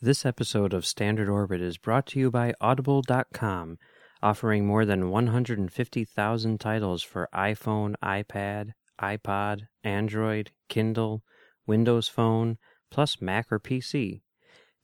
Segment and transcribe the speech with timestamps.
[0.00, 3.78] This episode of Standard Orbit is brought to you by Audible.com,
[4.22, 11.24] offering more than 150,000 titles for iPhone, iPad, iPod, Android, Kindle,
[11.66, 12.58] Windows Phone,
[12.92, 14.20] plus Mac or PC.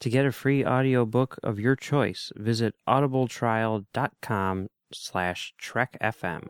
[0.01, 6.49] To get a free audiobook of your choice, visit audibletrial.com slash trekfm.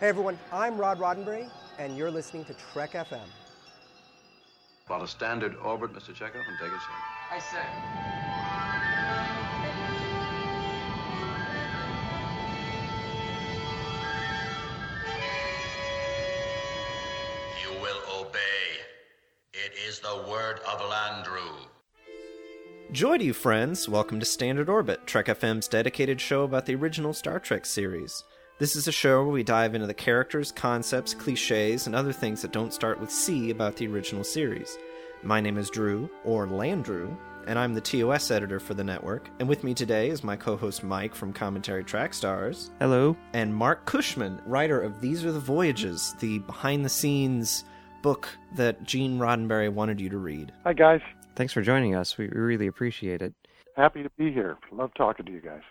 [0.00, 3.28] Hey everyone, I'm Rod Roddenberry, and you're listening to Trek FM.
[4.86, 6.12] Plot a standard orbit, Mr.
[6.12, 6.94] Chekhov, and take us in.
[7.30, 7.62] I say.
[17.62, 18.40] You will obey.
[19.52, 21.68] It is the word of Landru.
[22.90, 23.88] Joy to you, friends!
[23.88, 28.24] Welcome to Standard Orbit, Trek FM's dedicated show about the original Star Trek series.
[28.58, 32.42] This is a show where we dive into the characters, concepts, cliches, and other things
[32.42, 34.78] that don't start with C about the original series.
[35.22, 37.16] My name is Drew, or Landrew,
[37.48, 39.28] and I'm the TOS editor for the network.
[39.40, 43.16] And with me today is my co host Mike from Commentary Track Stars, Hello.
[43.32, 47.64] and Marc Cushman, writer of These Are the Voyages, the behind the scenes
[48.02, 50.52] book that Gene Roddenberry wanted you to read.
[50.64, 51.00] Hi, guys.
[51.34, 52.16] Thanks for joining us.
[52.18, 53.32] We we really appreciate it.
[53.76, 54.58] Happy to be here.
[54.70, 55.62] Love talking to you guys.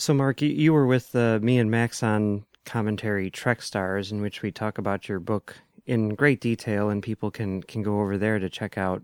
[0.00, 4.40] So, Marc, you, were with uh, me and Max on Commentary Trek Stars, in which
[4.40, 8.38] we talk about your book in great detail, and people can, can go over there
[8.38, 9.02] to check out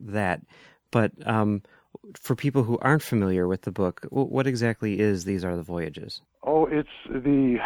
[0.00, 0.42] that.
[0.90, 1.62] But um,
[2.20, 5.62] for people who aren't familiar with the book, wh- what exactly is These Are the
[5.62, 6.20] Voyages?
[6.42, 7.56] Oh, it's the,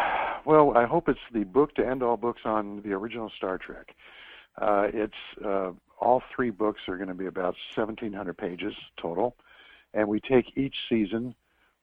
[0.45, 3.93] well, I hope it's the book to end all books on the original Star Trek.
[4.57, 9.35] Uh, it's, uh, all three books are going to be about 1,700 pages total.
[9.93, 11.35] And we take each season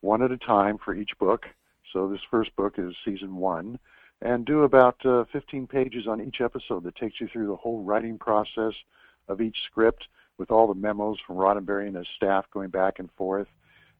[0.06, 1.46] one at a time for each book.
[1.92, 3.78] So this first book is season one.
[4.22, 7.82] And do about uh, 15 pages on each episode that takes you through the whole
[7.82, 8.72] writing process
[9.28, 10.06] of each script
[10.38, 13.48] with all the memos from Roddenberry and his staff going back and forth,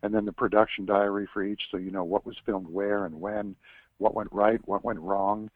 [0.03, 3.21] and then the production diary for each, so you know what was filmed where and
[3.21, 3.57] when,
[3.99, 5.51] what went right, what went wrong,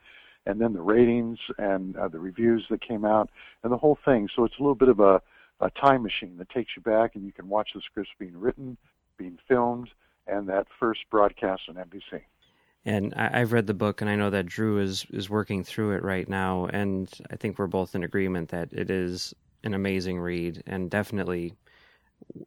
[0.46, 3.30] and then the ratings and uh, the reviews that came out,
[3.62, 4.28] and the whole thing.
[4.34, 5.22] So it's a little bit of a,
[5.60, 8.76] a time machine that takes you back, and you can watch the scripts being written,
[9.16, 9.90] being filmed,
[10.26, 12.22] and that first broadcast on NBC.
[12.84, 15.92] And I, I've read the book, and I know that Drew is is working through
[15.92, 20.18] it right now, and I think we're both in agreement that it is an amazing
[20.18, 21.54] read and definitely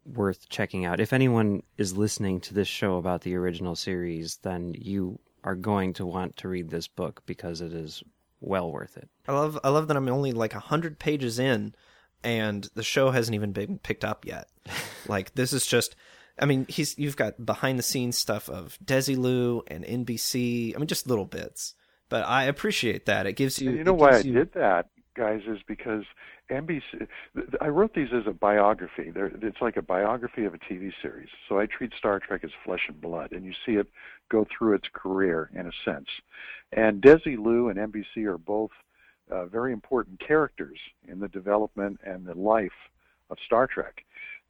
[0.06, 1.00] worth checking out.
[1.00, 5.94] If anyone is listening to this show about the original series, then you are going
[5.94, 8.04] to want to read this book because it is
[8.40, 9.10] well worth it.
[9.28, 11.76] I love I love that I'm only like 100 pages in
[12.24, 14.48] and the show hasn't even been picked up yet.
[15.08, 15.96] like this is just
[16.40, 20.76] I mean, he's you've got behind the scenes stuff of Desilu and NBC.
[20.76, 21.76] I mean, just little bits.
[22.10, 23.26] But I appreciate that.
[23.26, 26.04] It gives you And you know why I you- did that, guys, is because
[26.50, 27.08] NBC.
[27.62, 29.10] I wrote these as a biography.
[29.10, 31.30] They're, it's like a biography of a TV series.
[31.48, 33.88] So I treat Star Trek as flesh and blood, and you see it
[34.30, 36.08] go through its career in a sense.
[36.72, 38.72] And Desilu and NBC are both
[39.32, 40.78] uh, very important characters
[41.08, 42.72] in the development and the life
[43.30, 44.04] of Star Trek.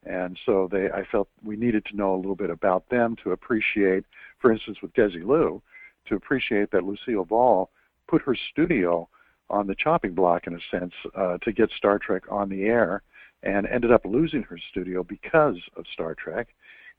[0.05, 3.31] And so they, I felt we needed to know a little bit about them to
[3.31, 4.05] appreciate,
[4.39, 5.61] for instance, with Desilu,
[6.07, 7.69] to appreciate that Lucille Ball
[8.07, 9.07] put her studio
[9.49, 13.01] on the chopping block in a sense uh, to get Star Trek on the air
[13.43, 16.49] and ended up losing her studio because of Star Trek.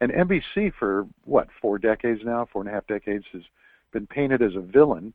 [0.00, 3.42] And NBC for what, four decades now, four and a half decades has
[3.92, 5.14] been painted as a villain.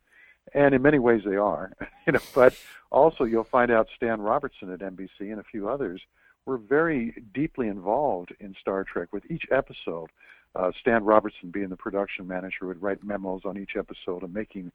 [0.54, 1.72] And in many ways they are,
[2.06, 2.54] you know, but
[2.90, 6.00] also you'll find out Stan Robertson at NBC and a few others
[6.50, 10.10] were very deeply involved in Star Trek with each episode.
[10.56, 14.72] Uh, Stan Robertson, being the production manager, would write memos on each episode and making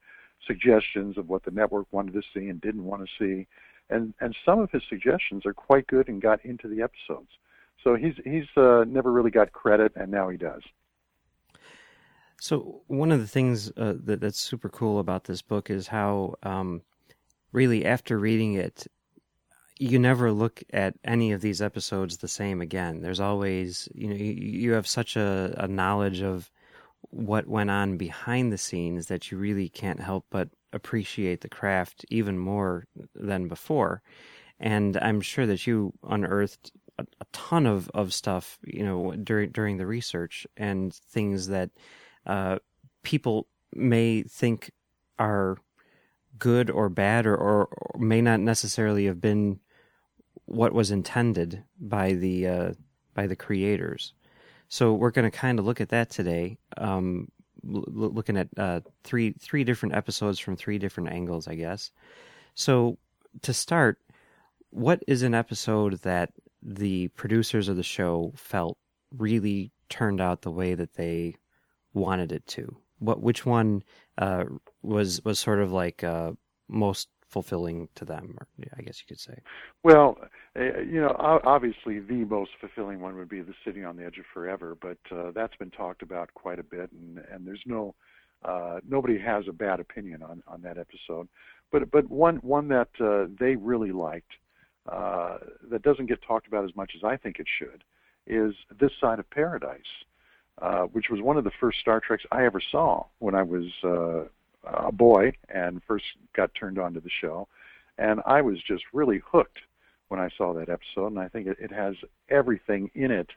[0.47, 3.46] suggestions of what the network wanted to see and didn't want to see.
[3.90, 7.31] And and some of his suggestions are quite good and got into the episodes.
[7.84, 10.64] So he's he's uh, never really got credit, and now he does.
[12.40, 16.35] So one of the things uh, that, that's super cool about this book is how,
[16.44, 16.84] um,
[17.52, 18.88] really, after reading it,
[19.78, 23.02] you never look at any of these episodes the same again.
[23.02, 26.50] There's always, you know, you, you have such a, a knowledge of
[27.09, 32.05] what went on behind the scenes that you really can't help but appreciate the craft
[32.09, 34.02] even more than before.
[34.59, 39.52] And I'm sure that you unearthed a, a ton of, of stuff, you know, during
[39.52, 41.70] during the research and things that
[42.26, 42.59] uh,
[43.03, 44.72] people may think
[45.20, 45.58] are
[46.38, 49.59] good or bad or, or, or may not necessarily have been
[50.46, 52.74] what was intended by the uh,
[53.14, 54.14] by the creators.
[54.68, 57.28] So we're going to kind of look at that today, um,
[57.68, 61.92] l- looking at uh, three three different episodes from three different angles, I guess.
[62.56, 62.97] So
[63.42, 64.00] to start,
[64.70, 66.32] what is an episode that
[66.62, 68.78] the producers of the show felt
[69.12, 71.36] really turned out the way that they
[71.94, 72.76] wanted it to?
[73.00, 73.84] What which one
[74.18, 74.46] uh,
[74.82, 76.32] was was sort of like uh,
[76.68, 78.47] most fulfilling to them, or
[78.78, 79.37] I guess you could say.
[79.84, 80.17] Well,
[80.58, 84.17] uh, you know, obviously the most fulfilling one would be the City on the Edge
[84.20, 87.93] of Forever, but uh, that's been talked about quite a bit, and and there's no
[88.46, 91.28] uh, nobody has a bad opinion on on that episode.
[91.73, 94.31] But but one one that uh, they really liked
[94.90, 95.40] uh,
[95.70, 97.84] that doesn't get talked about as much as I think it should
[98.28, 99.81] is This Side of Paradise,
[100.61, 103.66] uh, which was one of the first Star Treks I ever saw when I was
[103.84, 104.29] uh,
[104.66, 107.47] a boy and first got turned on to the show.
[107.97, 109.59] And I was just really hooked
[110.09, 111.96] when I saw that episode, and I think it, it has
[112.29, 113.29] everything in it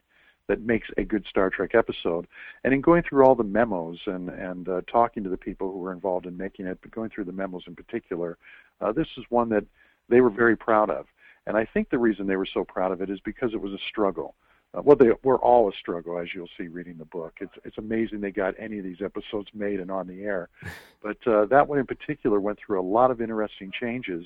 [0.47, 2.27] that makes a good Star Trek episode.
[2.63, 5.77] And in going through all the memos and and uh, talking to the people who
[5.77, 8.37] were involved in making it, but going through the memos in particular,
[8.81, 9.63] uh, this is one that
[10.09, 11.05] they were very proud of.
[11.47, 13.73] And I think the reason they were so proud of it is because it was
[13.73, 14.35] a struggle.
[14.77, 17.33] Uh, well, they were all a struggle, as you'll see reading the book.
[17.41, 20.49] It's it's amazing they got any of these episodes made and on the air,
[21.01, 24.25] but uh, that one in particular went through a lot of interesting changes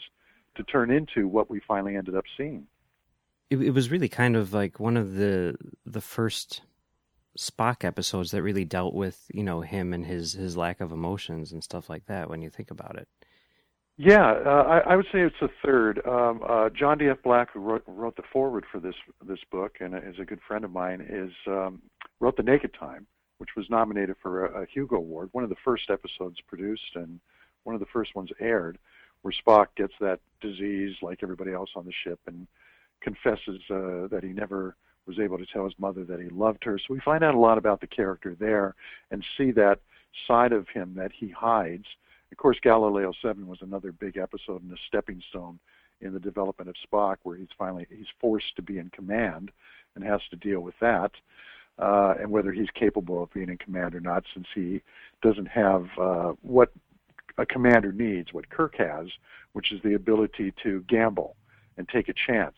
[0.56, 2.68] to turn into what we finally ended up seeing.
[3.50, 5.56] It, it was really kind of like one of the
[5.86, 6.62] the first
[7.38, 11.54] Spock episodes that really dealt with you know him and his his lack of emotions
[11.54, 12.30] and stuff like that.
[12.30, 13.08] When you think about it.
[13.98, 16.02] Yeah, uh, I, I would say it's a third.
[16.08, 17.10] Um, uh, John D.
[17.10, 17.18] F.
[17.24, 18.96] Black, who wrote, wrote the foreword for this
[19.28, 21.82] this book and is a good friend of mine, is um,
[22.20, 23.06] wrote The Naked Time,
[23.38, 25.30] which was nominated for a, a Hugo Award.
[25.32, 27.20] One of the first episodes produced and
[27.66, 28.80] one of the first ones aired,
[29.22, 32.48] where Spock gets that disease like everybody else on the ship and
[33.02, 34.76] confesses uh, that he never
[35.06, 36.80] was able to tell his mother that he loved her.
[36.80, 38.74] So we find out a lot about the character there
[39.12, 39.80] and see that
[40.28, 41.86] side of him that he hides
[42.34, 45.60] of course, Galileo 7 was another big episode and a stepping stone
[46.02, 49.52] in the development of Spock, where he's finally he's forced to be in command
[49.94, 51.12] and has to deal with that,
[51.78, 54.82] uh, and whether he's capable of being in command or not, since he
[55.22, 56.72] doesn't have uh, what
[57.38, 59.10] a commander needs, what Kirk has,
[59.52, 61.36] which is the ability to gamble
[61.78, 62.58] and take a chance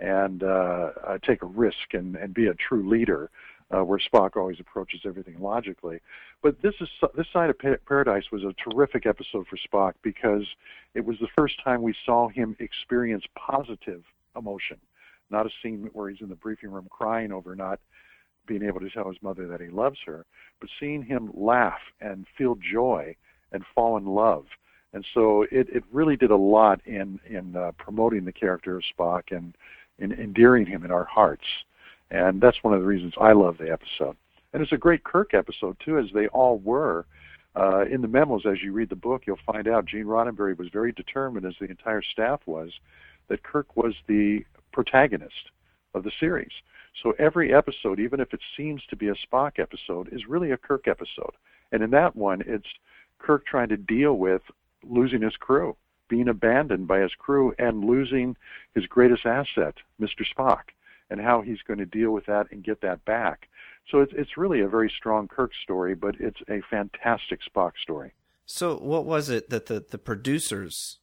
[0.00, 3.30] and uh, uh, take a risk and, and be a true leader
[3.74, 6.00] uh, where Spock always approaches everything logically.
[6.42, 7.56] But this is this side of
[7.86, 10.46] Paradise was a terrific episode for Spock because
[10.94, 14.02] it was the first time we saw him experience positive
[14.36, 14.78] emotion,
[15.30, 17.80] not a scene where he's in the briefing room crying over not
[18.46, 20.26] being able to tell his mother that he loves her,
[20.60, 23.16] but seeing him laugh and feel joy
[23.52, 24.44] and fall in love.
[24.92, 28.84] And so it, it really did a lot in in uh, promoting the character of
[28.96, 29.56] Spock and
[29.98, 31.44] in endearing him in our hearts.
[32.10, 34.16] And that's one of the reasons I love the episode.
[34.52, 37.06] And it's a great Kirk episode, too, as they all were.
[37.56, 40.68] Uh, in the memos, as you read the book, you'll find out Gene Roddenberry was
[40.72, 42.70] very determined, as the entire staff was,
[43.28, 45.50] that Kirk was the protagonist
[45.94, 46.50] of the series.
[47.02, 50.56] So every episode, even if it seems to be a Spock episode, is really a
[50.56, 51.34] Kirk episode.
[51.72, 52.68] And in that one, it's
[53.18, 54.42] Kirk trying to deal with
[54.84, 55.76] losing his crew,
[56.08, 58.36] being abandoned by his crew, and losing
[58.74, 60.24] his greatest asset, Mr.
[60.36, 60.62] Spock
[61.10, 63.48] and how he's going to deal with that and get that back.
[63.90, 68.12] So it's it's really a very strong Kirk story, but it's a fantastic Spock story.
[68.46, 70.98] So what was it that the the producers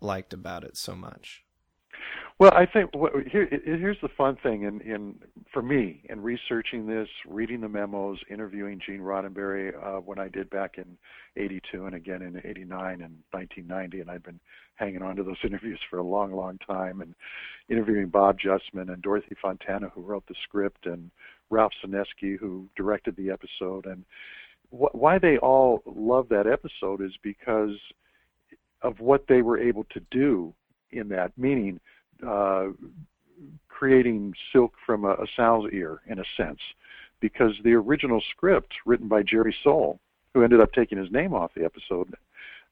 [0.00, 1.44] liked about it so much?
[2.38, 2.90] Well, I think
[3.30, 5.16] here, here's the fun thing in, in
[5.52, 10.48] for me in researching this, reading the memos, interviewing Gene Roddenberry uh, when I did
[10.48, 10.96] back in
[11.36, 14.40] '82 and again in '89 and 1990, and I've been
[14.76, 17.14] hanging on to those interviews for a long, long time, and
[17.68, 21.10] interviewing Bob Justman and Dorothy Fontana, who wrote the script, and
[21.50, 24.04] Ralph Senensky, who directed the episode, and
[24.70, 27.76] wh- why they all love that episode is because
[28.82, 30.54] of what they were able to do
[30.92, 31.80] in that, meaning
[32.26, 32.68] uh,
[33.68, 36.60] creating silk from a, a sow's ear, in a sense,
[37.20, 39.98] because the original script, written by Jerry Sohl,
[40.34, 42.14] who ended up taking his name off the episode,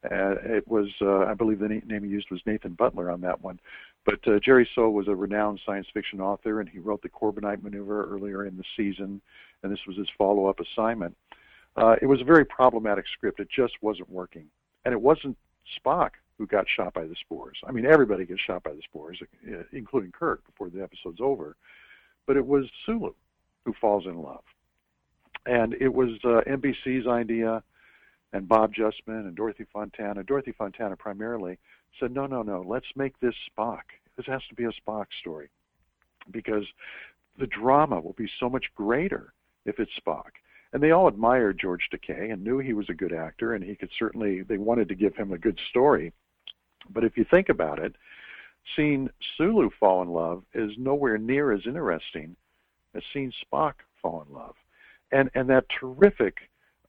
[0.05, 3.43] uh, it was, uh, I believe, the name he used was Nathan Butler on that
[3.43, 3.59] one.
[4.05, 7.63] But uh, Jerry Sohl was a renowned science fiction author, and he wrote the Corbomite
[7.63, 9.21] Maneuver earlier in the season,
[9.63, 11.17] and this was his follow-up assignment.
[11.77, 13.41] Uh, it was a very problematic script.
[13.41, 14.47] It just wasn't working,
[14.85, 15.37] and it wasn't
[15.79, 17.59] Spock who got shot by the spores.
[17.67, 19.21] I mean, everybody gets shot by the spores,
[19.73, 21.57] including Kirk before the episode's over.
[22.27, 23.13] But it was Sulu
[23.65, 24.45] who falls in love.
[25.47, 27.63] And it was uh, NBC's idea,
[28.33, 30.23] and Bob Justman and Dorothy Fontana.
[30.23, 31.59] Dorothy Fontana primarily
[31.99, 33.83] said, no, no, no, let's make this Spock.
[34.17, 35.49] This has to be a Spock story
[36.31, 36.65] because
[37.39, 39.33] the drama will be so much greater
[39.65, 40.31] if it's Spock.
[40.73, 43.75] And they all admired George Takei and knew he was a good actor, and he
[43.75, 46.13] could certainly, they wanted to give him a good story.
[46.93, 47.95] But if you think about it,
[48.77, 52.37] seeing Sulu fall in love is nowhere near as interesting
[52.95, 54.55] as seeing Spock fall in love,
[55.13, 56.37] and and that terrific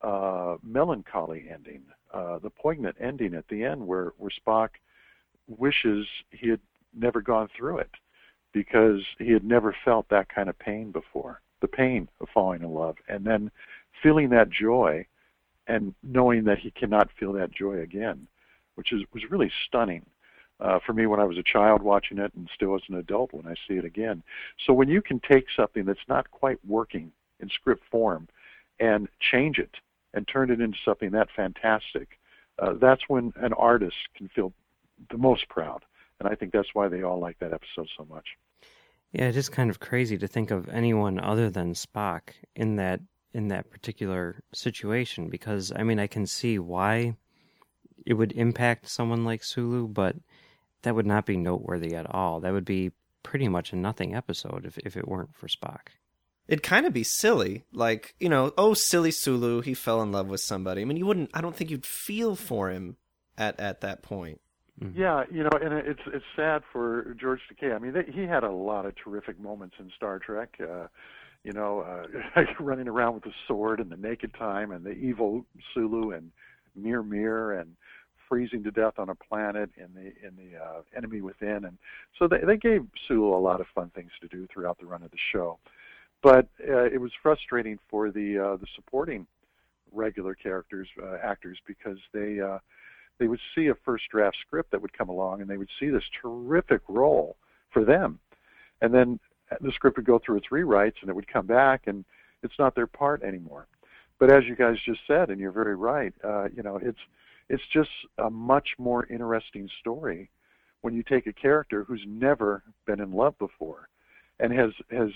[0.01, 1.81] uh, melancholy ending,
[2.13, 4.69] uh, the poignant ending at the end where where Spock
[5.47, 6.61] wishes he had
[6.93, 7.89] never gone through it
[8.51, 12.73] because he had never felt that kind of pain before, the pain of falling in
[12.73, 13.51] love, and then
[14.01, 15.05] feeling that joy
[15.67, 18.27] and knowing that he cannot feel that joy again,
[18.79, 20.05] which is was really stunning
[20.61, 23.33] uh, for me when I was a child watching it, and still as an adult
[23.33, 24.23] when I see it again.
[24.65, 28.29] So when you can take something that's not quite working in script form
[28.79, 29.75] and change it
[30.13, 32.19] and turn it into something that fantastic,
[32.57, 34.53] uh, that's when an artist can feel
[35.11, 35.83] the most proud.
[36.21, 38.27] And I think that's why they all like that episode so much.
[39.11, 42.21] Yeah, it is kind of crazy to think of anyone other than Spock
[42.55, 43.01] in that
[43.33, 47.15] in that particular situation because I mean I can see why
[48.05, 50.15] it would impact someone like Sulu, but
[50.83, 52.39] that would not be noteworthy at all.
[52.39, 52.91] That would be
[53.23, 55.89] pretty much a nothing episode if if it weren't for Spock.
[56.47, 60.27] It'd kind of be silly, like you know, oh silly Sulu, he fell in love
[60.27, 60.81] with somebody.
[60.81, 61.29] I mean, you wouldn't.
[61.33, 62.97] I don't think you'd feel for him
[63.37, 64.41] at at that point.
[64.81, 64.99] Mm-hmm.
[64.99, 67.75] Yeah, you know, and it's it's sad for George Takei.
[67.75, 70.55] I mean, they, he had a lot of terrific moments in Star Trek.
[70.59, 70.87] Uh,
[71.43, 75.45] you know, uh, running around with the sword and the naked time and the evil
[75.73, 76.31] Sulu and
[76.75, 77.75] Mirror Mirror and
[78.29, 81.77] freezing to death on a planet in the in the uh, Enemy Within, and
[82.17, 85.03] so they they gave Sulu a lot of fun things to do throughout the run
[85.03, 85.57] of the show.
[86.21, 89.25] But uh, it was frustrating for the uh, the supporting
[89.91, 92.59] regular characters uh, actors because they uh,
[93.17, 95.89] they would see a first draft script that would come along and they would see
[95.89, 97.35] this terrific role
[97.71, 98.19] for them,
[98.81, 99.19] and then
[99.61, 102.05] the script would go through its rewrites and it would come back and
[102.43, 103.67] it's not their part anymore.
[104.19, 106.99] But as you guys just said, and you're very right, uh, you know, it's
[107.49, 110.29] it's just a much more interesting story
[110.81, 113.89] when you take a character who's never been in love before
[114.39, 115.09] and has has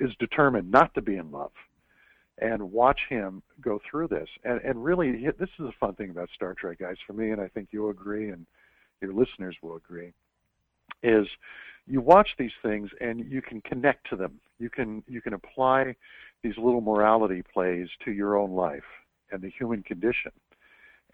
[0.00, 1.52] is determined not to be in love
[2.40, 6.28] and watch him go through this and and really this is a fun thing about
[6.34, 8.46] Star Trek guys for me and I think you'll agree and
[9.00, 10.12] your listeners will agree
[11.02, 11.26] is
[11.86, 14.38] you watch these things and you can connect to them.
[14.58, 15.96] You can you can apply
[16.42, 18.84] these little morality plays to your own life
[19.32, 20.32] and the human condition.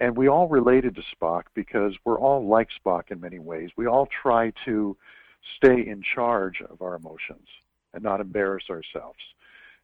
[0.00, 3.70] And we all related to Spock because we're all like Spock in many ways.
[3.76, 4.96] We all try to
[5.56, 7.46] stay in charge of our emotions
[7.92, 9.20] and not embarrass ourselves.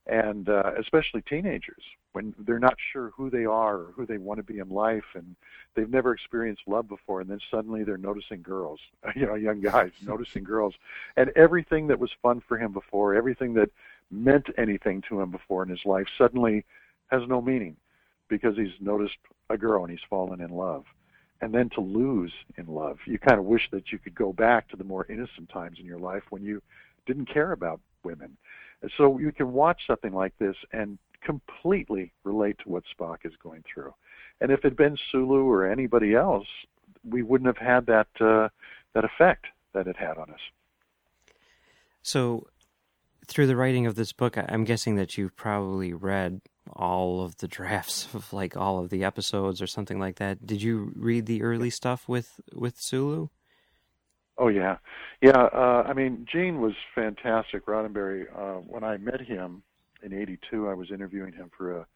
[0.07, 4.39] And uh, especially teenagers when they're not sure who they are or who they want
[4.39, 5.37] to be in life and
[5.75, 8.81] they've never experienced love before and then suddenly they're noticing girls
[9.15, 10.75] you know young guys noticing girls.
[11.17, 13.71] And everything that was fun for him before everything that
[14.11, 16.65] meant anything to him before in his life suddenly
[17.13, 17.77] has no meaning
[18.31, 19.17] because he's noticed
[19.51, 20.85] a girl and he's fallen in love
[21.43, 24.69] and then to lose in love you kind of wish that you could go back
[24.69, 26.63] to the more innocent times in your life when you
[27.07, 28.37] didn't care about women
[28.97, 33.65] so you can watch something like this and completely relate to what Spock is going
[33.73, 33.93] through.
[34.41, 36.47] And if it had been Sulu or anybody else,
[37.09, 38.49] we wouldn't have had that uh,
[38.95, 40.41] that effect that it had on us.
[42.03, 42.47] So,
[43.27, 46.41] through the writing of this book, I'm guessing that you've probably read
[46.75, 50.47] all of the drafts of like all of the episodes or something like that.
[50.47, 53.29] Did you read the early stuff with with Sulu?
[54.39, 54.79] Oh yeah,
[55.21, 55.37] yeah.
[55.37, 57.67] Uh, I mean, Gene was fantastic.
[57.67, 58.25] Roddenberry.
[58.35, 59.63] Uh, when I met him
[60.03, 61.87] in '82, I was interviewing him for a,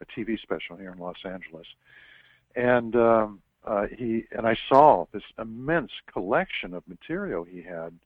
[0.00, 1.66] a TV special here in Los Angeles,
[2.54, 7.98] and um, uh, he and I saw this immense collection of material he had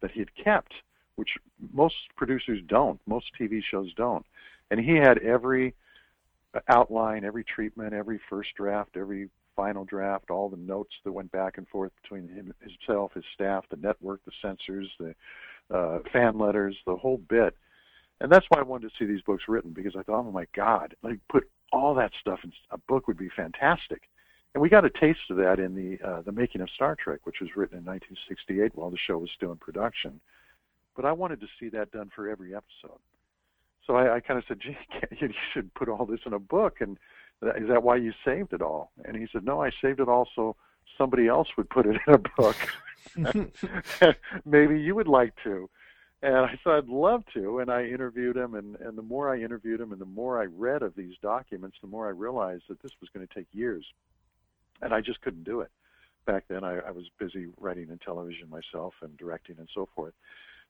[0.00, 0.72] that he had kept,
[1.16, 1.30] which
[1.72, 3.00] most producers don't.
[3.06, 4.24] Most TV shows don't,
[4.70, 5.74] and he had every
[6.68, 11.58] outline, every treatment, every first draft, every final draft, all the notes that went back
[11.58, 15.14] and forth between him, himself, his staff, the network, the censors, the
[15.74, 17.54] uh, fan letters, the whole bit.
[18.20, 20.46] And that's why I wanted to see these books written because I thought, oh my
[20.54, 24.02] God, like put all that stuff in a book would be fantastic.
[24.54, 27.20] And we got a taste of that in the uh, the making of Star Trek,
[27.24, 30.20] which was written in 1968 while the show was still in production.
[30.96, 32.98] But I wanted to see that done for every episode.
[33.86, 34.76] So I, I kind of said, "Gee,
[35.20, 36.98] you should put all this in a book." And
[37.42, 38.92] is that why you saved it all?
[39.04, 40.56] And he said, no, I saved it all so
[40.98, 42.56] somebody else would put it in a book.
[44.44, 45.68] Maybe you would like to.
[46.22, 47.60] And I said, I'd love to.
[47.60, 48.54] And I interviewed him.
[48.54, 51.78] And, and the more I interviewed him and the more I read of these documents,
[51.80, 53.86] the more I realized that this was going to take years.
[54.82, 55.70] And I just couldn't do it.
[56.26, 60.12] Back then, I, I was busy writing in television myself and directing and so forth.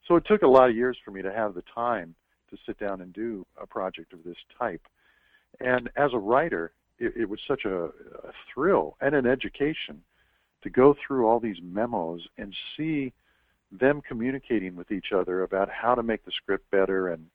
[0.06, 2.14] So it took a lot of years for me to have the time
[2.50, 4.82] to sit down and do a project of this type.
[5.60, 10.02] And as a writer, it, it was such a, a thrill and an education
[10.62, 13.12] to go through all these memos and see
[13.72, 17.26] them communicating with each other about how to make the script better and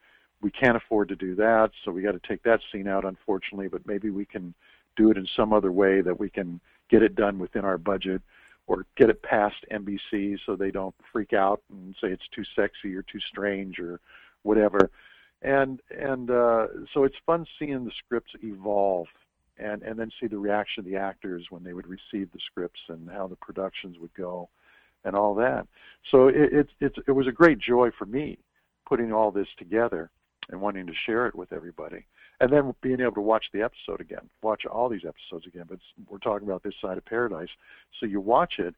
[0.42, 3.70] we can't afford to do that so we got to take that scene out unfortunately
[3.70, 4.54] but maybe we can
[4.98, 8.22] do it in some other way that we can get it done within our budget
[8.68, 12.96] or get it past NBC so they don't freak out and say it's too sexy
[12.96, 14.00] or too strange or
[14.46, 14.90] whatever
[15.42, 19.08] and and uh, so it's fun seeing the scripts evolve
[19.58, 22.80] and and then see the reaction of the actors when they would receive the scripts
[22.90, 24.50] and how the productions would go
[25.04, 25.68] and all that.
[26.10, 28.40] So it it it, it was a great joy for me
[28.88, 30.10] putting all this together
[30.50, 32.06] and wanting to share it with everybody.
[32.40, 35.66] And then being able to watch the episode again, watch all these episodes again.
[35.68, 37.50] But we're talking about this side of paradise,
[38.00, 38.76] so you watch it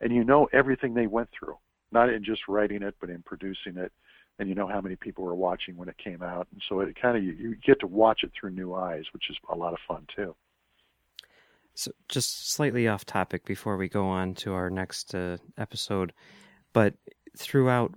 [0.00, 1.56] and you know everything they went through,
[1.92, 3.92] not in just writing it, but in producing it,
[4.40, 6.96] and you know how many people were watching when it came out, and so it
[7.00, 9.74] kind of you, you get to watch it through new eyes, which is a lot
[9.74, 10.34] of fun too.
[11.74, 16.14] So, just slightly off topic before we go on to our next uh, episode,
[16.72, 16.94] but
[17.36, 17.92] throughout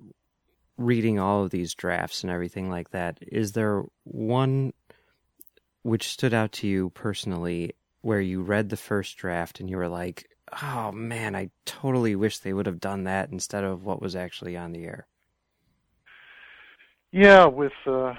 [0.78, 4.74] reading all of these drafts and everything like that, is there one
[5.84, 7.72] which stood out to you personally
[8.02, 10.30] where you read the first draft and you were like,
[10.62, 14.58] oh man, I totally wish they would have done that instead of what was actually
[14.58, 15.08] on the air?
[17.14, 18.16] Yeah, with uh,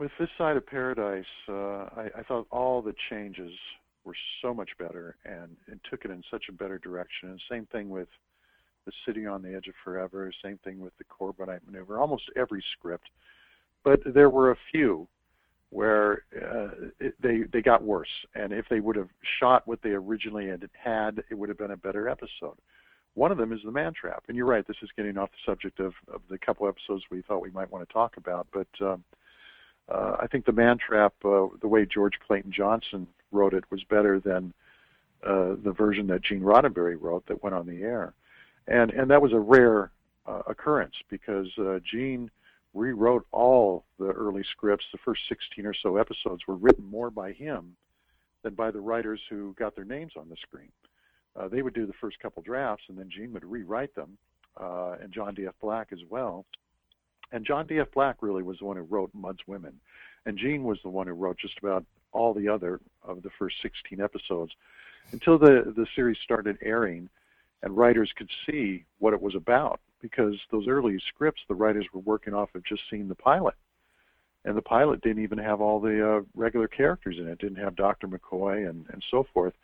[0.00, 3.52] with this side of paradise, uh, I, I thought all the changes
[4.04, 7.30] were so much better and, and took it in such a better direction.
[7.30, 8.08] And same thing with
[8.84, 10.32] the City on the Edge of Forever.
[10.44, 12.00] Same thing with the Corbomite Maneuver.
[12.00, 13.10] Almost every script,
[13.84, 15.06] but there were a few
[15.70, 18.10] where uh, it, they they got worse.
[18.34, 21.70] And if they would have shot what they originally had, had, it would have been
[21.70, 22.58] a better episode.
[23.14, 24.66] One of them is the man trap, and you're right.
[24.66, 27.70] This is getting off the subject of, of the couple episodes we thought we might
[27.70, 29.04] want to talk about, but um,
[29.88, 33.84] uh, I think the man trap, uh, the way George Clayton Johnson wrote it, was
[33.84, 34.54] better than
[35.26, 38.14] uh, the version that Gene Roddenberry wrote that went on the air,
[38.66, 39.90] and and that was a rare
[40.26, 42.30] uh, occurrence because uh, Gene
[42.72, 44.86] rewrote all the early scripts.
[44.90, 47.76] The first 16 or so episodes were written more by him
[48.42, 50.70] than by the writers who got their names on the screen
[51.36, 54.16] uh, they would do the first couple drafts, and then Gene would rewrite them,
[54.60, 55.54] uh, and John D.F.
[55.60, 56.44] Black as well.
[57.32, 57.88] And John D.F.
[57.94, 59.74] Black really was the one who wrote Mudd's Women,
[60.26, 63.56] and Gene was the one who wrote just about all the other of the first
[63.62, 64.52] 16 episodes
[65.12, 67.08] until the the series started airing,
[67.62, 72.00] and writers could see what it was about because those early scripts the writers were
[72.00, 73.54] working off of just seeing the pilot
[74.44, 77.32] and the pilot didn't even have all the uh, regular characters in it.
[77.32, 78.08] it didn't have Dr.
[78.08, 79.54] McCoy and, and so forth.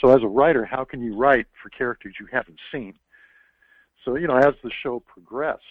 [0.00, 2.94] So as a writer, how can you write for characters you haven't seen?
[4.04, 5.62] So, you know, as the show progressed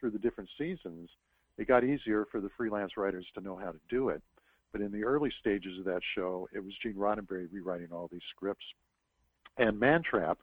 [0.00, 1.10] through the different seasons,
[1.58, 4.22] it got easier for the freelance writers to know how to do it.
[4.72, 8.22] But in the early stages of that show, it was Gene Roddenberry rewriting all these
[8.34, 8.64] scripts.
[9.58, 10.36] And Mantrap,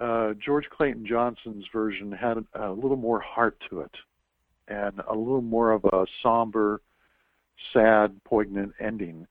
[0.00, 3.90] uh, George Clayton Johnson's version had a, a little more heart to it
[4.68, 6.80] and a little more of a somber,
[7.72, 9.26] sad, poignant ending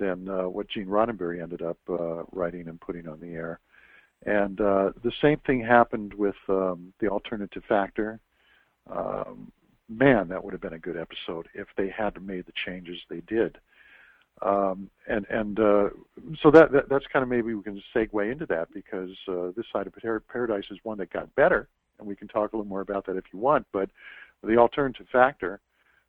[0.00, 3.60] than uh, what Gene Roddenberry ended up uh, writing and putting on the air.
[4.26, 8.18] And uh, the same thing happened with um, the alternative factor.
[8.90, 9.52] Um,
[9.88, 13.20] man, that would have been a good episode if they had made the changes they
[13.26, 13.58] did.
[14.42, 15.88] Um, and and uh,
[16.42, 19.66] so that, that that's kind of maybe we can segue into that because uh, this
[19.70, 19.94] side of
[20.28, 23.16] paradise is one that got better, and we can talk a little more about that
[23.16, 23.66] if you want.
[23.70, 23.90] But
[24.42, 25.60] the alternative factor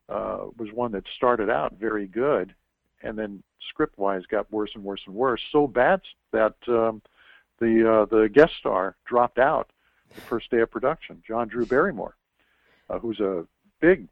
[0.08, 2.54] uh, was one that started out very good,
[3.03, 5.41] and then script wise got worse and worse and worse.
[5.51, 7.01] So bad that um,
[7.59, 9.71] the uh, the guest star dropped out
[10.13, 11.21] the first day of production.
[11.25, 12.15] John Drew Barrymore,
[12.89, 13.45] uh, who's a
[13.79, 14.07] big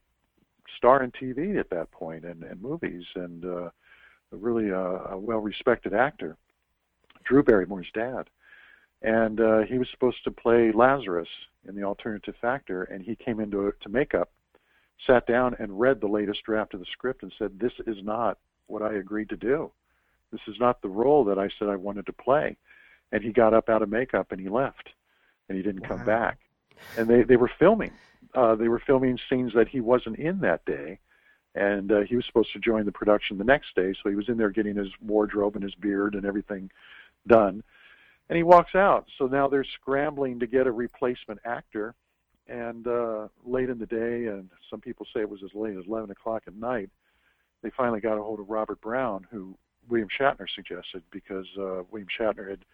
[0.77, 3.69] star in TV at that point and, and movies, and uh,
[4.31, 6.37] really uh, a well respected actor.
[7.25, 8.29] Drew Barrymore's dad,
[9.01, 11.27] and uh, he was supposed to play Lazarus
[11.67, 14.31] in the alternative factor, and he came into to makeup,
[15.05, 18.37] sat down and read the latest draft of the script and said, "This is not
[18.69, 19.71] what I agreed to do.
[20.31, 22.57] This is not the role that I said I wanted to play.
[23.11, 24.89] And he got up out of makeup and he left,
[25.47, 25.97] and he didn't wow.
[25.97, 26.37] come back.
[26.97, 27.91] And they they were filming.
[28.35, 30.99] Uh, they were filming scenes that he wasn't in that day,
[31.55, 33.93] and uh, he was supposed to join the production the next day.
[34.01, 36.69] So he was in there getting his wardrobe and his beard and everything
[37.27, 37.63] done,
[38.29, 39.07] and he walks out.
[39.17, 41.95] So now they're scrambling to get a replacement actor.
[42.47, 45.85] And uh, late in the day, and some people say it was as late as
[45.85, 46.89] 11 o'clock at night,
[47.61, 49.55] they finally got a hold of Robert Brown, who
[49.89, 52.65] William Shatner suggested because uh, William Shatner had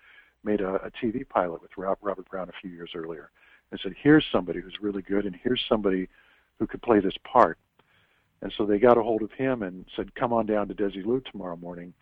[0.43, 3.31] made a, a TV pilot with Robert Brown a few years earlier,
[3.71, 6.07] and said, "Here's somebody who's really good, and here's somebody
[6.59, 7.57] who could play this part."
[8.41, 11.23] And so they got a hold of him and said, "Come on down to Desilu
[11.25, 11.93] tomorrow morning.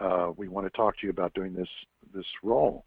[0.00, 1.68] Uh, we want to talk to you about doing this
[2.12, 2.84] this role."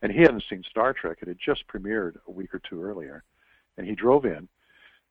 [0.00, 3.22] And he hadn't seen Star Trek; it had just premiered a week or two earlier,
[3.76, 4.48] and he drove in,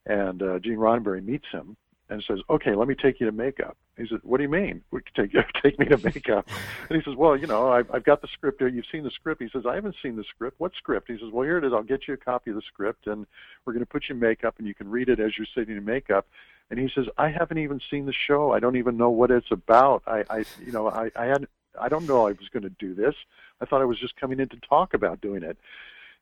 [0.06, 1.78] and uh, Gene Roddenberry meets him
[2.10, 4.84] and says, "Okay, let me take you to makeup." He says, "What do you mean?
[4.92, 5.32] We take
[5.64, 6.48] take me to makeup?"
[6.90, 8.68] and he says, "Well, you know, I've, I've got the script here.
[8.68, 10.60] You've seen the script." He says, "I haven't seen the script.
[10.60, 11.74] What script?" He says, "Well, here it is.
[11.74, 13.26] I'll get you a copy of the script, and
[13.66, 15.76] we're going to put you in makeup, and you can read it as you're sitting
[15.76, 16.28] in makeup."
[16.70, 18.52] And he says, "I haven't even seen the show.
[18.52, 20.04] I don't even know what it's about.
[20.08, 21.48] I, I you know, I, I had,
[21.80, 23.16] I don't know I was going to do this.
[23.62, 25.58] I thought I was just coming in to talk about doing it."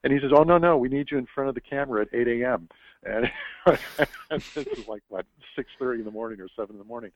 [0.05, 2.13] And he says, "Oh no, no, we need you in front of the camera at
[2.13, 2.69] 8 a.m."
[3.07, 3.29] And
[4.29, 5.25] this is like what
[5.57, 7.11] 6:30 in the morning or 7 in the morning.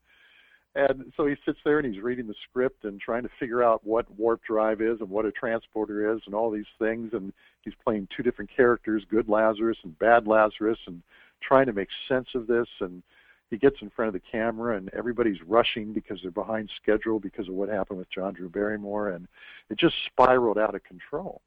[0.76, 3.86] And so he sits there and he's reading the script and trying to figure out
[3.86, 7.12] what warp drive is and what a transporter is and all these things.
[7.14, 11.02] And he's playing two different characters, good Lazarus and bad Lazarus, and
[11.42, 12.68] trying to make sense of this.
[12.82, 13.04] And
[13.50, 17.48] he gets in front of the camera and everybody's rushing because they're behind schedule because
[17.48, 19.10] of what happened with John Drew Barrymore.
[19.10, 19.28] And
[19.70, 21.42] it just spiraled out of control.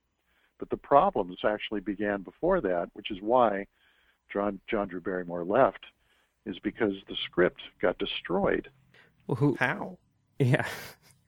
[0.62, 3.66] But the problems actually began before that, which is why
[4.32, 5.86] John John Drew Barrymore left,
[6.46, 8.70] is because the script got destroyed.
[9.26, 9.56] Well, who?
[9.58, 9.98] How?
[10.38, 10.64] Yeah.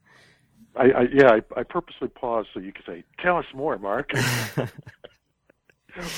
[0.77, 4.12] I, I yeah, I, I purposely paused so you could say, "Tell us more, Marc."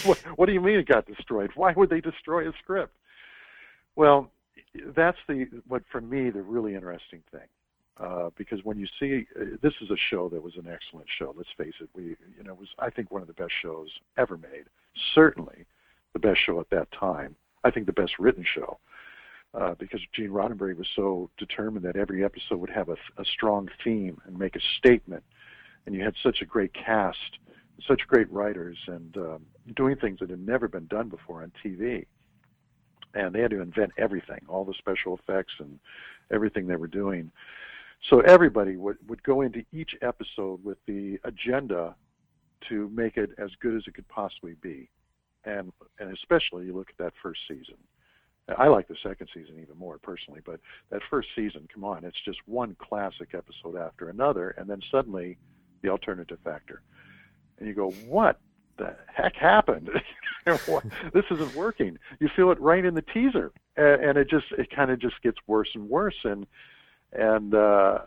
[0.04, 1.52] what, what do you mean it got destroyed?
[1.54, 2.98] Why would they destroy a script?
[3.94, 4.30] Well,
[4.94, 7.48] that's the what for me the really interesting thing
[7.98, 11.34] uh, because when you see uh, this is a show that was an excellent show.
[11.36, 13.88] Let's face it, we you know it was I think one of the best shows
[14.18, 14.64] ever made.
[15.14, 15.64] Certainly,
[16.12, 17.36] the best show at that time.
[17.64, 18.78] I think the best written show.
[19.54, 23.70] Uh, because Gene Roddenberry was so determined that every episode would have a, a strong
[23.82, 25.22] theme and make a statement,
[25.86, 27.38] and you had such a great cast,
[27.88, 32.04] such great writers, and um, doing things that had never been done before on TV.
[33.14, 35.78] And they had to invent everything, all the special effects and
[36.30, 37.30] everything they were doing.
[38.08, 41.94] So everybody would, would go into each episode with the agenda
[42.68, 44.88] to make it as good as it could possibly be.
[45.44, 47.76] And, and especially you look at that first season.
[48.56, 52.20] I like the second season even more personally, but that first season, come on, it's
[52.24, 55.36] just one classic episode after another, and then suddenly
[55.82, 56.82] the alternative factor.
[57.58, 58.38] And you go, what
[58.78, 59.90] the heck happened?
[60.46, 61.98] this isn't working.
[62.20, 65.38] You feel it right in the teaser, and, it just it kind of just gets
[65.48, 66.16] worse and worse.
[66.22, 66.46] And
[67.12, 67.98] and uh,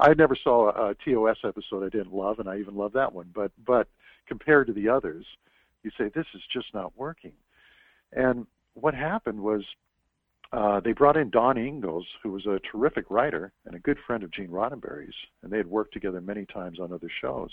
[0.00, 3.30] I never saw a, TOS episode I didn't love, and I even love that one.
[3.34, 3.88] But but
[4.26, 5.26] compared to the others,
[5.82, 7.32] you say this is just not working.
[8.12, 9.62] And what happened was
[10.52, 14.22] uh, they brought in Don Ingalls, who was a terrific writer and a good friend
[14.22, 17.50] of Gene Roddenberry's, and they had worked together many times on other shows.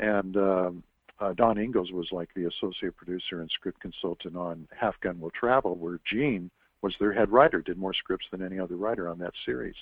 [0.00, 0.82] And um,
[1.20, 5.30] uh, Don Ingalls was like the associate producer and script consultant on Have Gun Will
[5.30, 6.50] Travel, where Gene
[6.82, 9.76] was their head writer, did more scripts than any other writer on that series.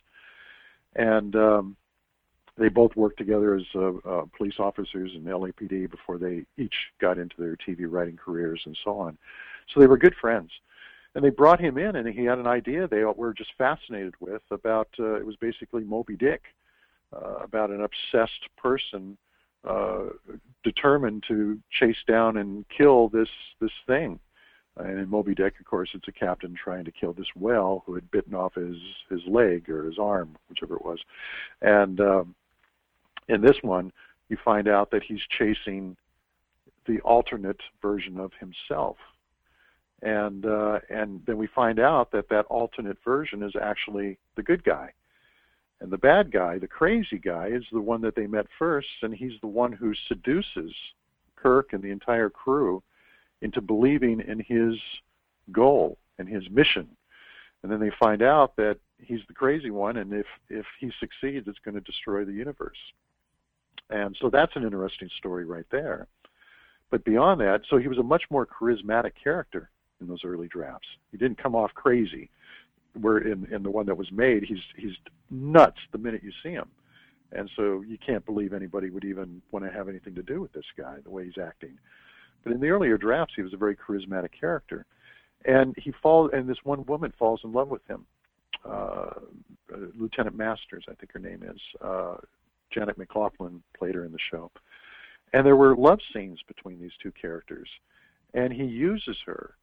[0.97, 1.77] And um,
[2.59, 7.19] they both worked together as uh, uh, police officers in LAPD before they each got
[7.19, 9.17] into their TV writing careers and so on.
[9.73, 10.51] So they were good friends.
[11.15, 14.43] And they brought him in, and he had an idea they were just fascinated with
[14.53, 16.43] about uh, it was basically Moby Dick,
[17.13, 19.17] uh, about an obsessed person
[19.69, 20.05] uh,
[20.63, 23.29] determined to chase down and kill this
[23.61, 24.21] this thing.
[24.81, 27.95] And in Moby Dick, of course, it's a captain trying to kill this whale who
[27.95, 28.77] had bitten off his
[29.09, 30.99] his leg or his arm, whichever it was.
[31.63, 32.35] And um,
[33.29, 33.93] in this one,
[34.29, 35.97] you find out that he's chasing
[36.87, 38.97] the alternate version of himself
[40.03, 44.65] and uh, and then we find out that that alternate version is actually the good
[44.65, 44.93] guy,
[45.81, 49.15] and the bad guy, the crazy guy, is the one that they met first, and
[49.15, 50.73] he's the one who seduces
[51.37, 52.83] Kirk and the entire crew
[53.43, 54.75] into believing in his
[55.53, 56.89] goal and his mission,
[57.63, 61.49] and then they find out that he's the crazy one, and if if he succeeds,
[61.49, 62.79] it's going to destroy the universe,
[63.91, 66.07] and so that's an interesting story right there.
[66.91, 70.89] But beyond that, so he was a much more charismatic character in those early drafts.
[71.13, 72.31] He didn't come off crazy.
[73.01, 74.97] Where in in the one that was made, he's he's
[75.31, 76.69] nuts the minute you see him,
[77.31, 80.53] and so you can't believe anybody would even want to have anything to do with
[80.53, 81.79] this guy the way he's acting.
[82.45, 84.87] But in the earlier drafts, he was a very charismatic character,
[85.45, 88.07] and he falls and this one woman falls in love with him,
[88.65, 89.11] uh,
[89.99, 91.61] Lieutenant Masters, I think her name is.
[91.81, 92.17] Uh,
[92.73, 94.51] Janet MacLachlan played her in the show,
[95.33, 97.69] and there were love scenes between these two characters,
[98.35, 99.55] and he uses her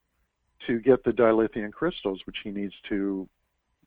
[0.65, 3.27] to get the dilithium crystals, which he needs to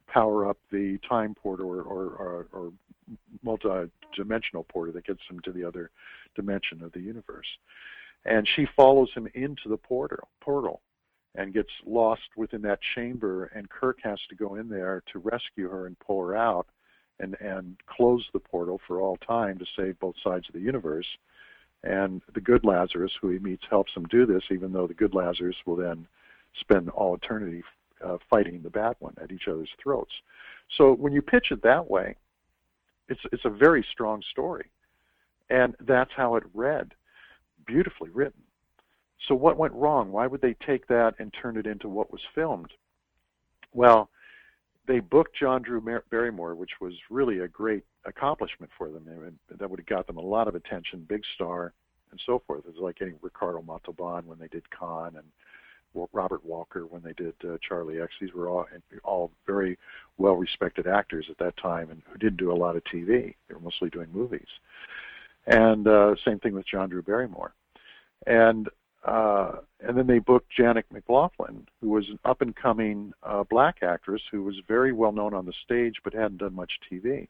[0.06, 2.72] power up the time portal or, or, or, or
[3.42, 5.90] multi-dimensional portal that gets him to the other
[6.34, 7.46] dimension of the universe.
[8.24, 10.82] And she follows him into the portal, portal
[11.34, 15.68] and gets lost within that chamber, and Kirk has to go in there to rescue
[15.68, 16.66] her and pull her out
[17.20, 21.06] and, and close the portal for all time to save both sides of the universe.
[21.84, 25.14] And the good Lazarus, who he meets, helps him do this, even though the good
[25.14, 26.06] Lazarus will then
[26.58, 27.62] spend all eternity
[28.04, 30.12] uh, fighting the bad one at each other's throats.
[30.76, 32.16] So when you pitch it that way,
[33.08, 34.70] it's it's a very strong story,
[35.48, 36.94] and that's how it read,
[37.66, 38.42] beautifully written.
[39.28, 40.12] So what went wrong?
[40.12, 42.72] Why would they take that and turn it into what was filmed?
[43.72, 44.08] Well,
[44.86, 49.04] they booked John Drew Barrymore, which was really a great accomplishment for them.
[49.56, 51.72] That would have got them a lot of attention, big star,
[52.10, 52.60] and so forth.
[52.66, 55.26] It was like getting Ricardo Montalban when they did Khan and
[56.12, 58.12] Robert Walker when they did uh, Charlie X.
[58.20, 58.66] These were all
[59.04, 59.76] all very
[60.18, 63.34] well respected actors at that time and who didn't do a lot of TV.
[63.48, 64.46] They were mostly doing movies.
[65.50, 67.54] And uh, same thing with John Drew Barrymore.
[68.26, 68.68] And
[69.04, 73.78] uh, and then they booked Janet MacLachlan, who was an up and coming uh, black
[73.82, 77.28] actress who was very well known on the stage but hadn't done much TV.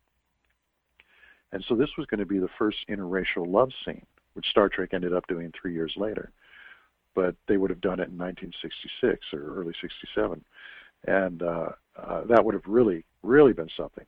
[1.53, 4.05] And so this was going to be the first interracial love scene,
[4.35, 6.33] which Star Trek ended up doing three years later
[7.15, 10.43] but they would have done it in 1966 or early 67,
[11.07, 14.05] and uh, uh, that would have really, really been something.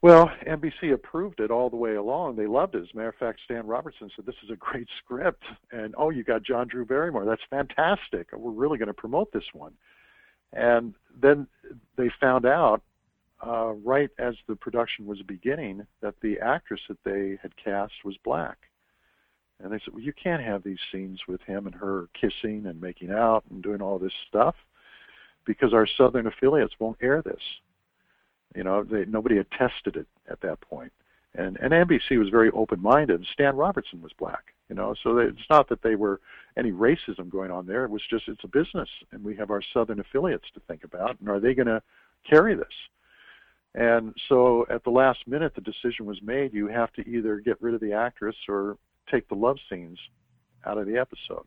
[0.00, 2.36] Well, NBC approved it all the way along.
[2.36, 2.82] They loved it.
[2.82, 5.42] As a matter of fact, Stan Robertson said, This is a great script.
[5.72, 7.24] And oh, you got John Drew Barrymore.
[7.24, 8.28] That's fantastic.
[8.32, 9.72] We're really going to promote this one.
[10.52, 11.46] And then
[11.96, 12.82] they found out,
[13.46, 18.16] uh, right as the production was beginning, that the actress that they had cast was
[18.24, 18.56] black.
[19.60, 22.80] And they said, well, you can't have these scenes with him and her kissing and
[22.80, 24.54] making out and doing all this stuff
[25.44, 27.40] because our southern affiliates won't air this.
[28.54, 30.92] You know, they, nobody had tested it at that point.
[31.34, 33.26] And, and NBC was very open-minded.
[33.32, 36.20] Stan Robertson was black, you know, so they, it's not that they were
[36.56, 37.84] any racism going on there.
[37.84, 41.20] It was just it's a business, and we have our southern affiliates to think about,
[41.20, 41.82] and are they going to
[42.28, 42.66] carry this?
[43.74, 46.54] And so at the last minute, the decision was made.
[46.54, 48.78] You have to either get rid of the actress or
[49.10, 49.98] take the love scenes
[50.66, 51.46] out of the episode.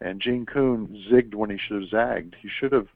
[0.00, 2.36] And Gene Coon zigged when he should have zagged.
[2.40, 2.88] He should have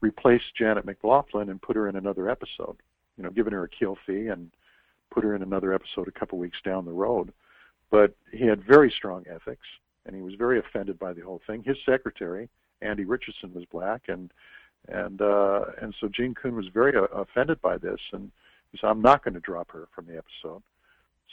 [0.00, 2.76] replaced Janet MacLachlan and put her in another episode.
[3.16, 4.50] You know, given her a kill fee and
[5.10, 7.32] put her in another episode a couple weeks down the road.
[7.90, 9.66] But he had very strong ethics,
[10.06, 11.62] and he was very offended by the whole thing.
[11.64, 12.48] His secretary,
[12.82, 14.30] Andy Richardson, was black, and
[14.88, 18.30] and uh, and so Gene Coon was very uh, offended by this, and
[18.70, 20.62] he said, "I'm not going to drop her from the episode."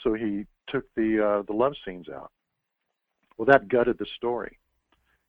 [0.02, 2.32] So he took the uh, the love scenes out.
[3.36, 4.58] Well, that gutted the story,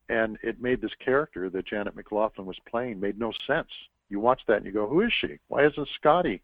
[0.10, 3.70] and it made this character that Janet MacLachlan was playing made no sense.
[4.10, 5.39] You watch that and you go, "Who is she?
[5.48, 6.41] Why isn't Scotty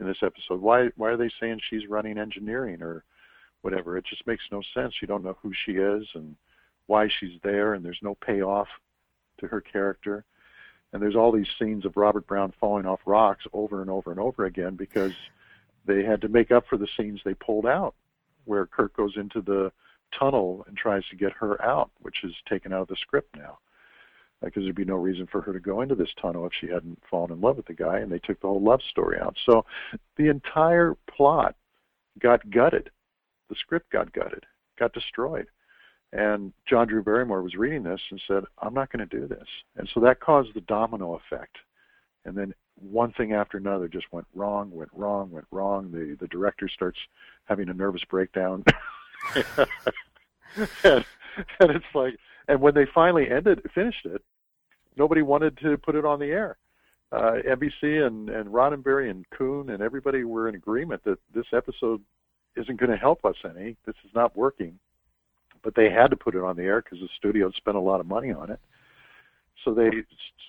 [0.00, 0.60] in this episode?
[0.60, 3.04] Why why are they saying she's running engineering or
[3.62, 3.96] whatever?
[3.96, 4.94] It just makes no sense.
[5.00, 6.36] You don't know who she is and
[6.86, 8.68] why she's there, and there's no payoff
[9.38, 10.24] to her character."
[10.92, 14.20] And there's all these scenes of Robert Brown falling off rocks over and over and
[14.20, 15.14] over again because
[15.86, 17.94] they had to make up for the scenes they pulled out,
[18.44, 19.72] where Kirk goes into the
[20.18, 23.58] tunnel and tries to get her out, which is taken out of the script now.
[24.42, 26.66] Uh, because there'd be no reason for her to go into this tunnel if she
[26.66, 29.36] hadn't fallen in love with the guy, and they took the whole love story out.
[29.46, 29.64] So
[30.16, 31.54] the entire plot
[32.20, 32.90] got gutted.
[33.48, 34.44] The script got gutted,
[34.78, 35.46] got destroyed.
[36.12, 39.46] And John Drew Barrymore was reading this and said, I'm not going to do this.
[39.76, 41.56] And so that caused the domino effect.
[42.24, 45.90] And then one thing after another just went wrong, went wrong, went wrong.
[45.90, 46.98] The the director starts
[47.44, 48.64] having a nervous breakdown,
[49.34, 49.66] and,
[51.60, 52.14] and it's like,
[52.48, 54.22] and when they finally ended, finished it,
[54.96, 56.58] nobody wanted to put it on the air.
[57.12, 62.00] Uh, NBC and and Roddenberry and Coon and everybody were in agreement that this episode
[62.56, 63.76] isn't going to help us any.
[63.84, 64.78] This is not working,
[65.62, 68.00] but they had to put it on the air because the studio spent a lot
[68.00, 68.60] of money on it.
[69.64, 69.90] So they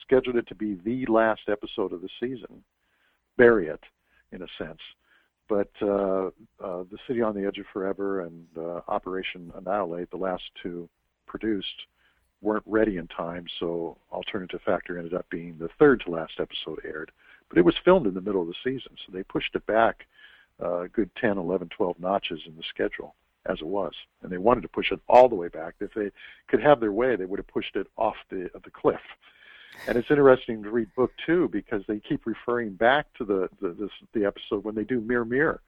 [0.06, 2.64] scheduled it to be the last episode of the season,
[3.38, 3.82] bury it,
[4.32, 4.80] in a sense.
[5.54, 6.28] But uh,
[6.63, 10.89] uh, the City on the Edge of Forever and uh, Operation Annihilate, the last two
[11.28, 11.86] produced,
[12.42, 13.46] weren't ready in time.
[13.60, 17.12] So Alternative Factor ended up being the third to last episode aired.
[17.50, 20.08] But it was filmed in the middle of the season, so they pushed it back
[20.60, 23.13] uh, a good 10, 11, 12 notches in the schedule
[23.46, 25.76] as it was, and they wanted to push it all the way back.
[25.80, 26.10] If they
[26.48, 29.02] could have their way, they would have pushed it off the the cliff.
[29.88, 33.70] And it's interesting to read book two because they keep referring back to the the,
[33.70, 35.62] this, the episode when they do Mirror Mirror.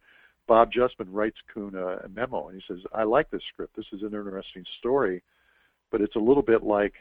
[0.47, 3.75] Bob Justman writes Coon a, a memo and he says, "I like this script.
[3.75, 5.23] This is an interesting story,
[5.91, 6.93] but it's a little bit like."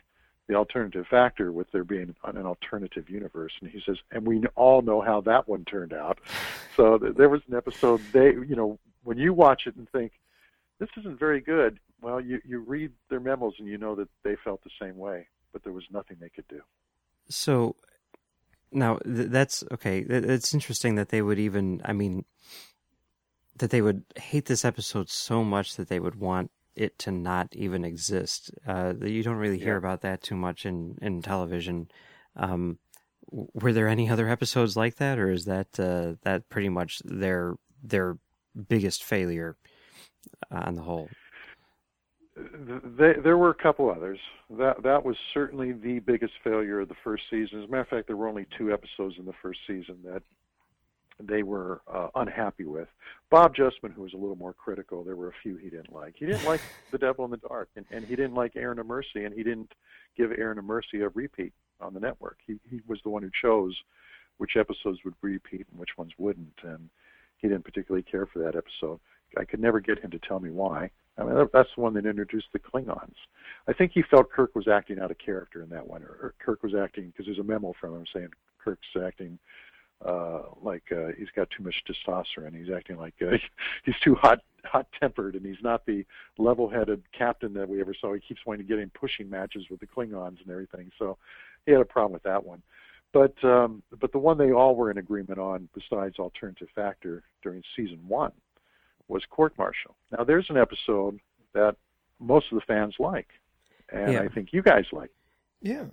[0.47, 4.83] the alternative factor with there being an alternative universe and he says and we all
[4.83, 6.19] know how that one turned out
[6.77, 10.12] so there was an episode they you know when you watch it and think
[10.79, 11.79] this isn't very good.
[12.01, 15.27] Well, you, you read their memos and you know that they felt the same way,
[15.53, 16.61] but there was nothing they could do.
[17.29, 17.77] So
[18.73, 20.01] now that's okay.
[20.01, 22.25] It's interesting that they would even, I mean,
[23.57, 27.55] that they would hate this episode so much that they would want it to not
[27.55, 28.51] even exist.
[28.67, 29.79] Uh, that you don't really hear Yeah.
[29.79, 31.89] about that too much in in television.
[32.37, 32.79] Um,
[33.31, 37.55] were there any other episodes like that, or is that uh, that pretty much their
[37.83, 38.19] their
[38.69, 39.57] biggest failure
[40.51, 41.11] on the whole?
[42.37, 44.18] Th- there were a couple others.
[44.51, 47.62] That that was certainly the biggest failure of the first season.
[47.62, 50.23] As a matter of fact, there were only two episodes in the first season that
[51.20, 52.88] they were uh, unhappy with.
[53.31, 56.14] Bob Justman, who was a little more critical, there were a few he didn't like.
[56.18, 58.87] He didn't like The Devil in the Dark, and, and he didn't like Errand of
[58.87, 59.73] Mercy, and he didn't
[60.16, 62.38] give Errand of Mercy a repeat on the network.
[62.47, 63.77] He he was the one who chose
[64.38, 66.88] which episodes would repeat and which ones wouldn't, and
[67.37, 68.99] he didn't particularly care for that episode.
[69.38, 70.90] I could never get him to tell me why.
[71.16, 73.14] I mean, that's the one that introduced the Klingons.
[73.68, 76.62] I think he felt Kirk was acting out of character in that one, or, Kirk
[76.62, 78.29] was acting because there's a memo from him saying
[78.62, 79.38] Kirk's acting
[80.05, 82.55] uh, like uh, he's got too much testosterone.
[82.57, 83.37] He's acting like uh,
[83.85, 86.05] he's too hot, hot-tempered, and he's not the
[86.37, 88.12] level-headed captain that we ever saw.
[88.12, 90.90] He keeps wanting to get in pushing matches with the Klingons and everything.
[90.99, 91.16] So
[91.64, 92.62] he had a problem with that one.
[93.12, 97.62] But um, but the one they all were in agreement on, besides alternative factor during
[97.77, 98.33] season one,
[99.09, 99.97] was court martial.
[100.17, 101.19] Now there's an episode
[101.53, 101.77] that
[102.21, 103.29] most of the fans like,
[103.90, 104.21] and Yeah.
[104.23, 105.11] I think you guys like.
[105.61, 105.87] Yeah,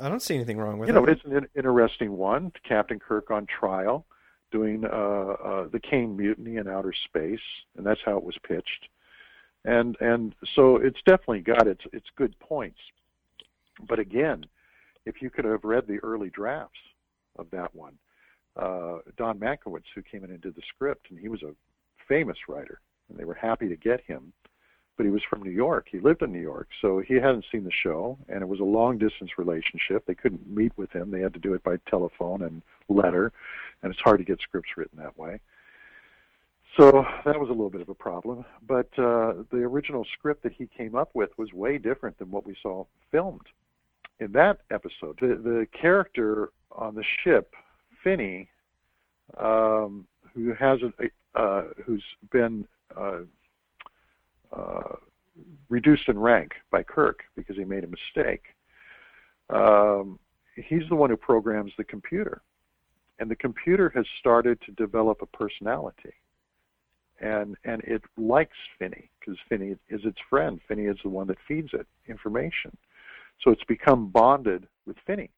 [0.00, 1.10] I don't see anything wrong with You know, it.
[1.10, 2.52] it's an interesting one.
[2.68, 4.06] Captain Kirk on trial,
[4.52, 7.40] doing uh, uh, the Caine mutiny in outer space,
[7.76, 8.88] and that's how it was pitched.
[9.64, 12.78] And and so it's definitely got its its good points.
[13.88, 14.46] But again,
[15.04, 16.78] if you could have read the early drafts
[17.36, 17.94] of that one,
[18.56, 21.52] uh, Don Mankiewicz, who came in and did the script, and he was a
[22.08, 24.32] famous writer, and they were happy to get him.
[24.96, 25.88] But he was from New York.
[25.90, 28.64] He lived in New York, so he hadn't seen the show, and it was a
[28.64, 30.06] long distance relationship.
[30.06, 31.10] They couldn't meet with him.
[31.10, 33.30] They had to do it by telephone and letter,
[33.82, 35.38] and it's hard to get scripts written that way.
[36.78, 38.44] So that was a little bit of a problem.
[38.66, 42.46] But uh, the original script that he came up with was way different than what
[42.46, 43.46] we saw filmed
[44.20, 45.18] in that episode.
[45.20, 47.54] The, the character on the ship,
[48.02, 48.48] Finney,
[49.38, 51.04] um, who has a,
[51.36, 53.20] uh, who's been uh,
[54.56, 54.96] uh,
[55.68, 58.42] reduced in rank by Kirk because he made a mistake.
[59.50, 60.18] Um,
[60.56, 62.42] he's the one who programs the computer,
[63.18, 66.14] and the computer has started to develop a personality,
[67.20, 70.60] and and it likes Finney because Finney is its friend.
[70.66, 72.76] Finney is the one that feeds it information,
[73.42, 75.30] so it's become bonded with Finney.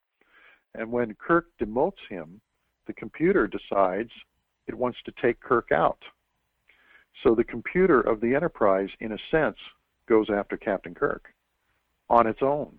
[0.74, 2.40] And when Kirk demotes him,
[2.86, 4.10] the computer decides
[4.68, 6.02] it wants to take Kirk out.
[7.22, 9.56] So the computer of the Enterprise, in a sense,
[10.08, 11.26] goes after Captain Kirk
[12.08, 12.78] on its own.